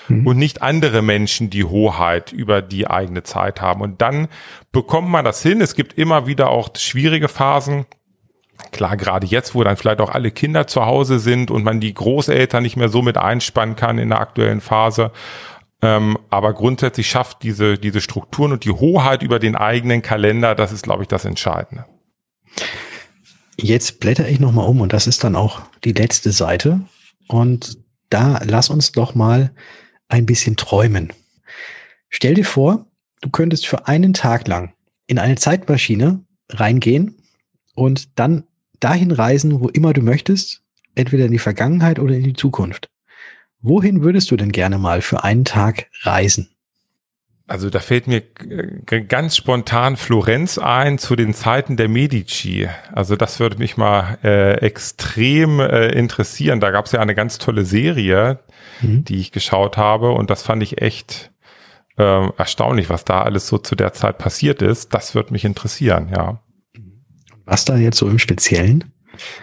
mhm. 0.09 0.27
und 0.27 0.37
nicht 0.37 0.61
andere 0.61 1.01
Menschen 1.01 1.49
die 1.49 1.65
Hoheit 1.65 2.33
über 2.33 2.61
die 2.61 2.87
eigene 2.87 3.23
Zeit 3.23 3.63
haben. 3.63 3.81
Und 3.81 4.03
dann 4.03 4.29
bekommt 4.73 5.09
man 5.09 5.25
das 5.25 5.43
hin. 5.43 5.63
Es 5.63 5.75
gibt 5.75 5.95
immer 5.95 6.27
wieder 6.27 6.51
auch 6.51 6.69
schwierige 6.77 7.29
Phasen. 7.29 7.87
Klar, 8.73 8.97
gerade 8.97 9.27
jetzt, 9.27 9.55
wo 9.55 9.65
dann 9.65 9.77
vielleicht 9.77 10.01
auch 10.01 10.11
alle 10.11 10.31
Kinder 10.31 10.67
zu 10.67 10.85
Hause 10.85 11.19
sind 11.19 11.51
und 11.51 11.65
man 11.65 11.81
die 11.81 11.95
Großeltern 11.95 12.63
nicht 12.63 12.77
mehr 12.77 12.89
so 12.89 13.03
mit 13.03 13.17
einspannen 13.17 13.77
kann 13.77 13.99
in 13.99 14.11
der 14.11 14.21
aktuellen 14.21 14.61
Phase. 14.61 15.13
Ähm, 15.83 16.19
aber 16.31 16.55
grundsätzlich 16.55 17.09
schafft 17.09 17.43
diese, 17.43 17.79
diese 17.79 18.01
Strukturen 18.01 18.53
und 18.53 18.65
die 18.65 18.71
Hoheit 18.71 19.23
über 19.23 19.39
den 19.39 19.57
eigenen 19.57 20.03
Kalender, 20.03 20.55
das 20.55 20.73
ist, 20.73 20.83
glaube 20.83 21.03
ich, 21.03 21.09
das 21.09 21.25
Entscheidende. 21.25 21.85
Jetzt 23.59 24.01
blätter 24.01 24.29
ich 24.29 24.41
nochmal 24.41 24.69
um 24.69 24.81
und 24.81 24.93
das 24.93 25.07
ist 25.07 25.25
dann 25.25 25.37
auch 25.37 25.63
die 25.85 25.93
letzte 25.93 26.33
Seite. 26.33 26.81
Und 27.29 27.79
da 28.11 28.41
lass 28.45 28.71
uns 28.71 28.93
doch 28.93 29.15
mal 29.15 29.53
ein 30.09 30.27
bisschen 30.27 30.57
träumen. 30.57 31.13
Stell 32.09 32.35
dir 32.35 32.45
vor, 32.45 32.87
du 33.21 33.31
könntest 33.31 33.67
für 33.67 33.89
einen 33.89 34.13
Tag 34.13 34.47
lang 34.49 34.73
in 35.07 35.19
eine 35.19 35.37
Zeitmaschine 35.37 36.25
reingehen 36.51 37.17
und 37.77 38.19
dann 38.19 38.45
dahin 38.81 39.13
reisen, 39.13 39.61
wo 39.61 39.69
immer 39.69 39.93
du 39.93 40.03
möchtest, 40.03 40.63
entweder 40.97 41.27
in 41.27 41.33
die 41.33 41.39
Vergangenheit 41.39 42.01
oder 42.01 42.15
in 42.15 42.25
die 42.25 42.35
Zukunft. 42.35 42.91
Wohin 43.61 44.03
würdest 44.03 44.31
du 44.31 44.37
denn 44.37 44.51
gerne 44.51 44.79
mal 44.79 45.03
für 45.03 45.23
einen 45.23 45.45
Tag 45.45 45.87
reisen? 46.03 46.51
Also 47.49 47.71
da 47.71 47.79
fällt 47.79 48.09
mir 48.09 48.23
ganz 48.23 49.37
spontan 49.37 49.97
Florenz 49.97 50.59
ein 50.59 50.99
zu 50.99 51.15
den 51.15 51.33
Zeiten 51.33 51.77
der 51.77 51.89
Medici. 51.89 52.69
Also 52.93 53.15
das 53.15 53.39
würde 53.39 53.59
mich 53.59 53.77
mal 53.77 54.19
äh, 54.25 54.55
extrem 54.55 55.61
äh, 55.61 55.89
interessieren. 55.91 56.59
Da 56.59 56.73
gab 56.73 56.87
es 56.87 56.93
ja 56.93 57.01
eine 57.01 57.15
ganz 57.15 57.39
tolle 57.39 57.65
Serie, 57.65 58.41
mhm. 58.81 59.05
die 59.05 59.21
ich 59.21 59.31
geschaut 59.31 59.77
habe 59.77 60.11
und 60.11 60.29
das 60.29 60.43
fand 60.43 60.61
ich 60.65 60.83
echt 60.83 61.31
äh, 61.99 62.29
erstaunlich, 62.37 62.91
was 62.91 63.05
da 63.05 63.23
alles 63.23 63.47
so 63.47 63.59
zu 63.59 63.77
der 63.77 63.93
Zeit 63.93 64.19
passiert 64.19 64.61
ist. 64.61 64.93
Das 64.93 65.15
würde 65.15 65.33
mich 65.33 65.45
interessieren, 65.45 66.09
ja. 66.13 66.41
Was 67.47 67.65
da 67.65 67.77
jetzt 67.77 67.99
so 67.99 68.09
im 68.09 68.19
Speziellen? 68.19 68.85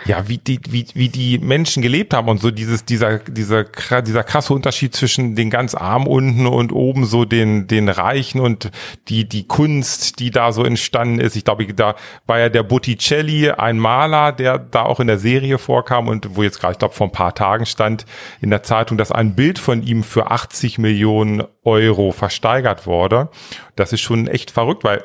Ja, 0.05 0.27
wie 0.27 0.37
die, 0.37 0.59
wie, 0.69 0.85
wie 0.93 1.09
die 1.09 1.39
Menschen 1.39 1.81
gelebt 1.81 2.13
haben 2.13 2.27
und 2.29 2.39
so 2.39 2.51
dieses, 2.51 2.85
dieser, 2.85 3.19
dieser, 3.19 3.63
dieser 4.01 4.23
krasse 4.23 4.53
Unterschied 4.53 4.95
zwischen 4.95 5.35
den 5.35 5.49
ganz 5.49 5.75
Armen 5.75 6.07
unten 6.07 6.45
und 6.45 6.71
oben 6.71 7.05
so 7.05 7.25
den, 7.25 7.67
den 7.67 7.89
Reichen 7.89 8.39
und 8.39 8.71
die, 9.07 9.27
die 9.27 9.47
Kunst, 9.47 10.19
die 10.19 10.31
da 10.31 10.51
so 10.51 10.63
entstanden 10.63 11.19
ist. 11.19 11.35
Ich 11.35 11.45
glaube, 11.45 11.65
da 11.73 11.95
war 12.25 12.39
ja 12.39 12.49
der 12.49 12.63
Botticelli 12.63 13.51
ein 13.51 13.79
Maler, 13.79 14.31
der 14.31 14.59
da 14.59 14.83
auch 14.83 14.99
in 14.99 15.07
der 15.07 15.19
Serie 15.19 15.57
vorkam 15.57 16.07
und 16.07 16.35
wo 16.35 16.43
jetzt 16.43 16.59
gerade, 16.59 16.73
ich 16.73 16.79
glaube, 16.79 16.93
vor 16.93 17.07
ein 17.07 17.11
paar 17.11 17.33
Tagen 17.33 17.65
stand 17.65 18.05
in 18.41 18.49
der 18.49 18.63
Zeitung, 18.63 18.97
dass 18.97 19.11
ein 19.11 19.35
Bild 19.35 19.59
von 19.59 19.83
ihm 19.83 20.03
für 20.03 20.31
80 20.31 20.77
Millionen 20.77 21.43
Euro 21.63 22.11
versteigert 22.11 22.85
wurde. 22.85 23.29
Das 23.75 23.93
ist 23.93 24.01
schon 24.01 24.27
echt 24.27 24.51
verrückt, 24.51 24.83
weil 24.83 25.03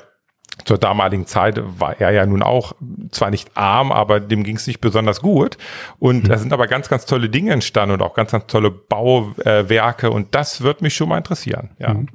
zur 0.64 0.78
damaligen 0.78 1.26
Zeit 1.26 1.60
war 1.78 2.00
er 2.00 2.10
ja 2.10 2.26
nun 2.26 2.42
auch 2.42 2.74
zwar 3.10 3.30
nicht 3.30 3.56
arm, 3.56 3.92
aber 3.92 4.20
dem 4.20 4.44
ging 4.44 4.56
es 4.56 4.66
nicht 4.66 4.80
besonders 4.80 5.20
gut. 5.20 5.56
Und 5.98 6.24
mhm. 6.24 6.28
da 6.28 6.38
sind 6.38 6.52
aber 6.52 6.66
ganz, 6.66 6.88
ganz 6.88 7.06
tolle 7.06 7.28
Dinge 7.28 7.52
entstanden 7.52 7.94
und 7.94 8.02
auch 8.02 8.14
ganz, 8.14 8.32
ganz 8.32 8.46
tolle 8.46 8.70
Bauwerke. 8.70 10.10
Und 10.10 10.34
das 10.34 10.60
wird 10.62 10.82
mich 10.82 10.94
schon 10.94 11.08
mal 11.08 11.18
interessieren. 11.18 11.70
Ja. 11.78 11.94
Mhm. 11.94 12.08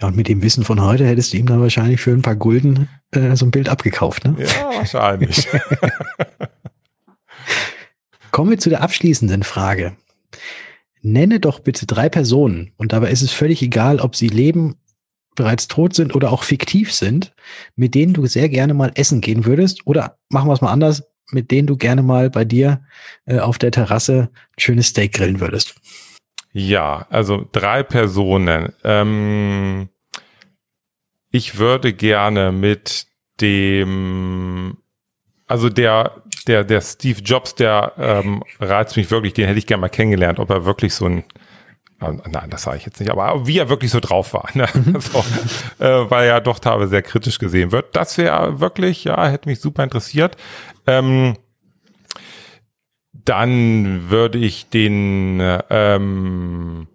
ja, 0.00 0.08
und 0.08 0.16
mit 0.16 0.28
dem 0.28 0.42
Wissen 0.42 0.64
von 0.64 0.80
heute 0.82 1.06
hättest 1.06 1.32
du 1.32 1.38
ihm 1.38 1.46
dann 1.46 1.60
wahrscheinlich 1.60 2.00
für 2.00 2.12
ein 2.12 2.22
paar 2.22 2.36
Gulden 2.36 2.88
äh, 3.12 3.34
so 3.36 3.46
ein 3.46 3.50
Bild 3.50 3.68
abgekauft, 3.68 4.24
ne? 4.24 4.36
Ja, 4.38 4.76
wahrscheinlich. 4.76 5.48
Kommen 8.30 8.50
wir 8.50 8.58
zu 8.58 8.68
der 8.68 8.82
abschließenden 8.82 9.42
Frage. 9.42 9.96
Nenne 11.00 11.40
doch 11.40 11.60
bitte 11.60 11.86
drei 11.86 12.08
Personen, 12.08 12.72
und 12.76 12.92
dabei 12.92 13.10
ist 13.10 13.22
es 13.22 13.32
völlig 13.32 13.62
egal, 13.62 14.00
ob 14.00 14.16
sie 14.16 14.28
leben 14.28 14.76
bereits 15.36 15.68
tot 15.68 15.94
sind 15.94 16.14
oder 16.14 16.32
auch 16.32 16.42
fiktiv 16.42 16.92
sind, 16.92 17.32
mit 17.76 17.94
denen 17.94 18.12
du 18.12 18.26
sehr 18.26 18.48
gerne 18.48 18.74
mal 18.74 18.90
essen 18.94 19.20
gehen 19.20 19.44
würdest? 19.44 19.86
Oder 19.86 20.18
machen 20.28 20.48
wir 20.48 20.54
es 20.54 20.60
mal 20.60 20.72
anders, 20.72 21.04
mit 21.30 21.50
denen 21.50 21.66
du 21.66 21.76
gerne 21.76 22.02
mal 22.02 22.30
bei 22.30 22.44
dir 22.44 22.82
äh, 23.26 23.38
auf 23.38 23.58
der 23.58 23.70
Terrasse 23.70 24.30
ein 24.32 24.60
schönes 24.60 24.88
Steak 24.88 25.12
grillen 25.12 25.40
würdest? 25.40 25.76
Ja, 26.52 27.06
also 27.10 27.46
drei 27.52 27.82
Personen. 27.82 28.72
Ähm, 28.82 29.88
ich 31.30 31.58
würde 31.58 31.92
gerne 31.92 32.50
mit 32.50 33.06
dem, 33.40 34.78
also 35.46 35.68
der, 35.68 36.22
der, 36.46 36.64
der 36.64 36.80
Steve 36.80 37.20
Jobs, 37.20 37.54
der 37.54 37.92
ähm, 37.98 38.42
reizt 38.58 38.96
mich 38.96 39.10
wirklich, 39.10 39.34
den 39.34 39.46
hätte 39.46 39.58
ich 39.58 39.66
gerne 39.66 39.82
mal 39.82 39.88
kennengelernt, 39.88 40.38
ob 40.38 40.48
er 40.50 40.64
wirklich 40.64 40.94
so 40.94 41.04
ein 41.04 41.24
Nein, 41.98 42.50
das 42.50 42.62
sage 42.62 42.76
ich 42.76 42.84
jetzt 42.84 43.00
nicht, 43.00 43.10
aber 43.10 43.46
wie 43.46 43.58
er 43.58 43.70
wirklich 43.70 43.90
so 43.90 44.00
drauf 44.00 44.34
war, 44.34 44.48
ne? 44.52 44.68
Mhm. 44.74 45.00
so, 45.00 45.18
äh, 45.78 46.10
weil 46.10 46.28
er 46.28 46.40
doch 46.42 46.58
teilweise 46.58 46.90
sehr 46.90 47.02
kritisch 47.02 47.38
gesehen 47.38 47.72
wird. 47.72 47.96
Das 47.96 48.18
wäre 48.18 48.60
wirklich, 48.60 49.04
ja, 49.04 49.26
hätte 49.26 49.48
mich 49.48 49.60
super 49.60 49.82
interessiert. 49.82 50.36
Ähm, 50.86 51.36
dann 53.12 54.10
würde 54.10 54.38
ich 54.38 54.68
den, 54.68 55.40
ähm, 55.70 56.86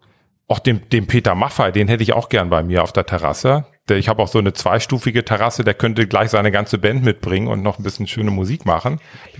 auch 0.48 0.60
den, 0.60 0.88
den 0.90 1.08
Peter 1.08 1.34
Maffei, 1.34 1.72
den 1.72 1.88
hätte 1.88 2.04
ich 2.04 2.14
auch 2.14 2.30
gern 2.30 2.50
bei 2.50 2.62
mir 2.62 2.84
auf 2.84 2.94
der 2.94 3.06
Terrasse. 3.06 3.66
Ich 3.90 4.08
habe 4.08 4.22
auch 4.22 4.28
so 4.28 4.40
eine 4.40 4.54
zweistufige 4.54 5.26
Terrasse, 5.26 5.64
der 5.64 5.74
könnte 5.74 6.08
gleich 6.08 6.30
seine 6.30 6.52
ganze 6.52 6.78
Band 6.78 7.04
mitbringen 7.04 7.48
und 7.48 7.64
noch 7.64 7.80
ein 7.80 7.84
bisschen 7.84 8.08
schöne 8.08 8.32
Musik 8.32 8.66
machen. 8.66 9.00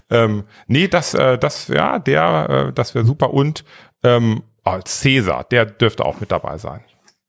Ähm, 0.10 0.44
nee, 0.68 0.88
das, 0.88 1.14
äh, 1.14 1.38
das, 1.38 1.68
ja, 1.68 2.00
der, 2.00 2.50
äh, 2.70 2.74
das 2.74 2.96
wäre 2.96 3.06
super. 3.06 3.34
Und 3.34 3.64
ähm, 4.04 4.44
als 4.64 5.00
Cäsar, 5.02 5.44
der 5.46 5.66
dürfte 5.66 6.06
auch 6.06 6.20
mit 6.20 6.32
dabei 6.32 6.58
sein. 6.58 6.82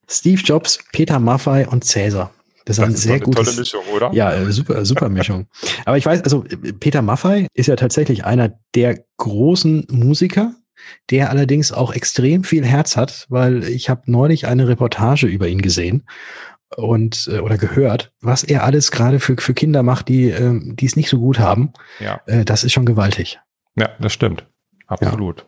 Steve 0.08 0.40
Jobs, 0.42 0.78
Peter 0.92 1.18
Maffei 1.18 1.66
und 1.66 1.84
Cäsar. 1.84 2.32
Das, 2.64 2.76
das 2.76 2.88
ist 2.88 2.94
ein 2.94 2.96
sehr 2.96 3.14
eine 3.14 3.24
gutes, 3.24 3.44
tolle 3.44 3.58
Mischung, 3.58 3.82
oder? 3.94 4.12
Ja, 4.12 4.32
äh, 4.32 4.52
super, 4.52 4.84
super 4.84 5.08
Mischung. 5.08 5.48
Aber 5.84 5.96
ich 5.96 6.06
weiß, 6.06 6.22
also 6.22 6.44
Peter 6.78 7.02
Maffei 7.02 7.48
ist 7.54 7.66
ja 7.66 7.76
tatsächlich 7.76 8.24
einer 8.24 8.56
der 8.74 9.04
großen 9.16 9.86
Musiker, 9.90 10.54
der 11.10 11.30
allerdings 11.30 11.72
auch 11.72 11.92
extrem 11.92 12.44
viel 12.44 12.64
Herz 12.64 12.96
hat, 12.96 13.26
weil 13.28 13.64
ich 13.64 13.88
habe 13.88 14.02
neulich 14.06 14.46
eine 14.46 14.68
Reportage 14.68 15.26
über 15.26 15.48
ihn 15.48 15.62
gesehen 15.62 16.06
und 16.76 17.28
äh, 17.32 17.40
oder 17.40 17.58
gehört, 17.58 18.12
was 18.20 18.44
er 18.44 18.64
alles 18.64 18.90
gerade 18.90 19.20
für, 19.20 19.36
für 19.38 19.54
Kinder 19.54 19.82
macht, 19.82 20.08
die 20.08 20.30
äh, 20.30 20.60
die 20.62 20.86
es 20.86 20.96
nicht 20.96 21.08
so 21.08 21.18
gut 21.18 21.38
haben. 21.38 21.72
Ja. 22.00 22.20
Äh, 22.26 22.44
das 22.44 22.64
ist 22.64 22.72
schon 22.72 22.86
gewaltig. 22.86 23.40
Ja, 23.76 23.90
das 23.98 24.12
stimmt. 24.12 24.46
Absolut. 24.86 25.40
Ja. 25.40 25.44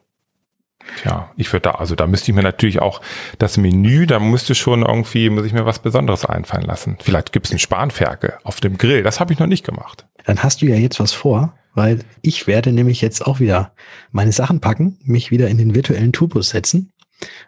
Tja, 1.03 1.31
ich 1.37 1.53
würde 1.53 1.63
da, 1.63 1.71
also 1.73 1.95
da 1.95 2.07
müsste 2.07 2.31
ich 2.31 2.35
mir 2.35 2.43
natürlich 2.43 2.81
auch 2.81 3.01
das 3.39 3.57
Menü, 3.57 4.07
da 4.07 4.19
müsste 4.19 4.55
schon 4.55 4.83
irgendwie, 4.83 5.31
muss 5.31 5.47
ich 5.47 5.53
mir 5.53 5.67
was 5.67 5.79
Besonderes 5.79 6.25
einfallen 6.25 6.65
lassen. 6.65 6.97
Vielleicht 7.01 7.33
gibt's 7.33 7.53
ein 7.53 7.59
Spanferkel 7.59 8.35
auf 8.45 8.61
dem 8.61 8.79
Grill. 8.79 9.03
Das 9.03 9.21
habe 9.21 9.33
ich 9.33 9.39
noch 9.39 9.47
nicht 9.47 9.65
gemacht. 9.65 10.07
Dann 10.25 10.43
hast 10.43 10.63
du 10.63 10.67
ja 10.67 10.77
jetzt 10.77 11.01
was 11.01 11.13
vor, 11.13 11.55
weil 11.75 12.01
ich 12.23 12.47
werde 12.47 12.73
nämlich 12.73 13.01
jetzt 13.01 13.27
auch 13.27 13.41
wieder 13.41 13.73
meine 14.13 14.33
Sachen 14.33 14.61
packen, 14.61 14.99
mich 15.03 15.31
wieder 15.31 15.49
in 15.49 15.59
den 15.59 15.75
virtuellen 15.75 16.13
Tourbus 16.13 16.51
setzen 16.51 16.93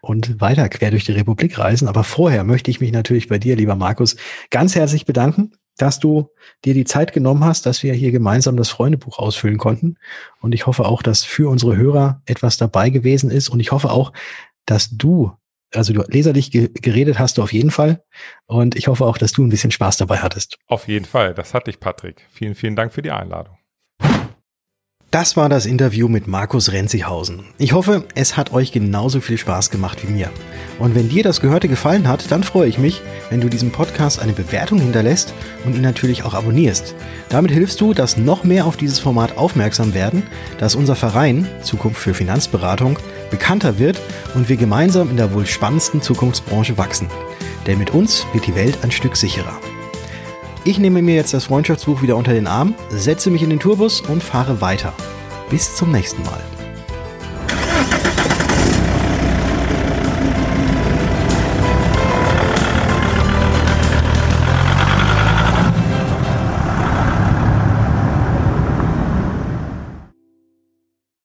und 0.01 0.41
weiter 0.41 0.69
quer 0.69 0.91
durch 0.91 1.05
die 1.05 1.13
Republik 1.13 1.59
reisen. 1.59 1.89
Aber 1.89 2.05
vorher 2.05 2.45
möchte 2.45 2.71
ich 2.71 2.81
mich 2.81 2.93
natürlich 2.93 3.29
bei 3.29 3.39
dir, 3.39 3.57
lieber 3.57 3.77
Markus, 3.77 4.17
ganz 4.51 4.75
herzlich 4.75 5.07
bedanken 5.07 5.53
dass 5.77 5.99
du 5.99 6.31
dir 6.65 6.75
die 6.75 6.85
Zeit 6.85 7.13
genommen 7.13 7.45
hast, 7.45 7.67
dass 7.67 7.83
wir 7.83 7.93
hier 7.93 8.13
gemeinsam 8.13 8.57
das 8.57 8.69
Freundebuch 8.69 9.19
ausfüllen 9.19 9.59
konnten. 9.59 9.97
Und 10.41 10.55
ich 10.55 10.67
hoffe 10.67 10.85
auch, 10.87 11.03
dass 11.03 11.25
für 11.25 11.51
unsere 11.51 11.77
Hörer 11.77 12.23
etwas 12.27 12.57
dabei 12.57 12.91
gewesen 12.91 13.31
ist. 13.31 13.49
Und 13.49 13.61
ich 13.61 13.73
hoffe 13.73 13.91
auch, 13.91 14.13
dass 14.65 14.91
du, 14.91 15.33
also 15.75 15.93
du 15.93 16.03
leserlich 16.09 16.51
geredet 16.51 17.19
hast 17.19 17.39
du 17.39 17.43
auf 17.43 17.53
jeden 17.53 17.71
Fall. 17.71 18.03
Und 18.47 18.77
ich 18.77 18.89
hoffe 18.89 19.05
auch, 19.05 19.19
dass 19.19 19.33
du 19.33 19.45
ein 19.45 19.51
bisschen 19.51 19.71
Spaß 19.71 19.99
dabei 19.99 20.19
hattest. 20.19 20.57
Auf 20.67 20.89
jeden 20.89 21.05
Fall. 21.05 21.35
Das 21.35 21.55
hatte 21.55 21.71
ich, 21.71 21.81
Patrick. 21.81 22.27
Vielen, 22.31 22.55
vielen 22.55 22.77
Dank 22.77 22.93
für 22.93 23.03
die 23.03 23.11
Einladung. 23.11 23.57
Das 25.19 25.35
war 25.35 25.49
das 25.49 25.65
Interview 25.65 26.09
mit 26.09 26.27
Markus 26.27 26.73
Renzihausen. 26.73 27.45
Ich 27.57 27.73
hoffe, 27.73 28.05
es 28.15 28.37
hat 28.37 28.53
euch 28.53 28.71
genauso 28.71 29.23
viel 29.23 29.39
Spaß 29.39 29.71
gemacht 29.71 30.07
wie 30.07 30.13
mir. 30.13 30.29
Und 30.79 30.95
wenn 30.95 31.09
dir 31.09 31.23
das 31.23 31.41
Gehörte 31.41 31.69
gefallen 31.69 32.07
hat, 32.07 32.31
dann 32.31 32.45
freue 32.45 32.69
ich 32.69 32.77
mich, 32.77 33.01
wenn 33.31 33.41
du 33.41 33.49
diesem 33.49 33.71
Podcast 33.71 34.21
eine 34.21 34.35
Bewertung 34.35 34.79
hinterlässt 34.79 35.33
und 35.65 35.75
ihn 35.75 35.81
natürlich 35.81 36.25
auch 36.25 36.35
abonnierst. 36.35 36.95
Damit 37.31 37.51
hilfst 37.51 37.81
du, 37.81 37.95
dass 37.95 38.19
noch 38.19 38.45
mehr 38.45 38.67
auf 38.67 38.77
dieses 38.77 38.99
Format 38.99 39.39
aufmerksam 39.39 39.95
werden, 39.95 40.23
dass 40.59 40.75
unser 40.75 40.97
Verein 40.97 41.49
Zukunft 41.63 41.99
für 41.99 42.13
Finanzberatung 42.13 42.99
bekannter 43.31 43.79
wird 43.79 43.99
und 44.35 44.51
wir 44.51 44.59
gemeinsam 44.59 45.09
in 45.09 45.17
der 45.17 45.33
wohl 45.33 45.47
spannendsten 45.47 46.03
Zukunftsbranche 46.03 46.77
wachsen. 46.77 47.09
Denn 47.67 47.79
mit 47.79 47.89
uns 47.89 48.27
wird 48.35 48.47
die 48.47 48.55
Welt 48.55 48.81
ein 48.83 48.93
Stück 48.93 49.17
sicherer. 49.17 49.59
Ich 50.67 50.81
nehme 50.81 51.01
mir 51.01 51.15
jetzt 51.15 51.33
das 51.33 51.45
Freundschaftsbuch 51.45 52.03
wieder 52.03 52.17
unter 52.17 52.33
den 52.33 52.49
Arm, 52.49 52.75
setze 52.89 53.31
mich 53.31 53.45
in 53.45 53.51
den 53.51 53.61
Tourbus 53.61 54.01
und 54.01 54.21
fahre 54.21 54.61
weiter. 54.61 54.93
Bis 55.49 55.77
zum 55.77 55.93
nächsten 55.93 56.25
Mal. 56.25 56.41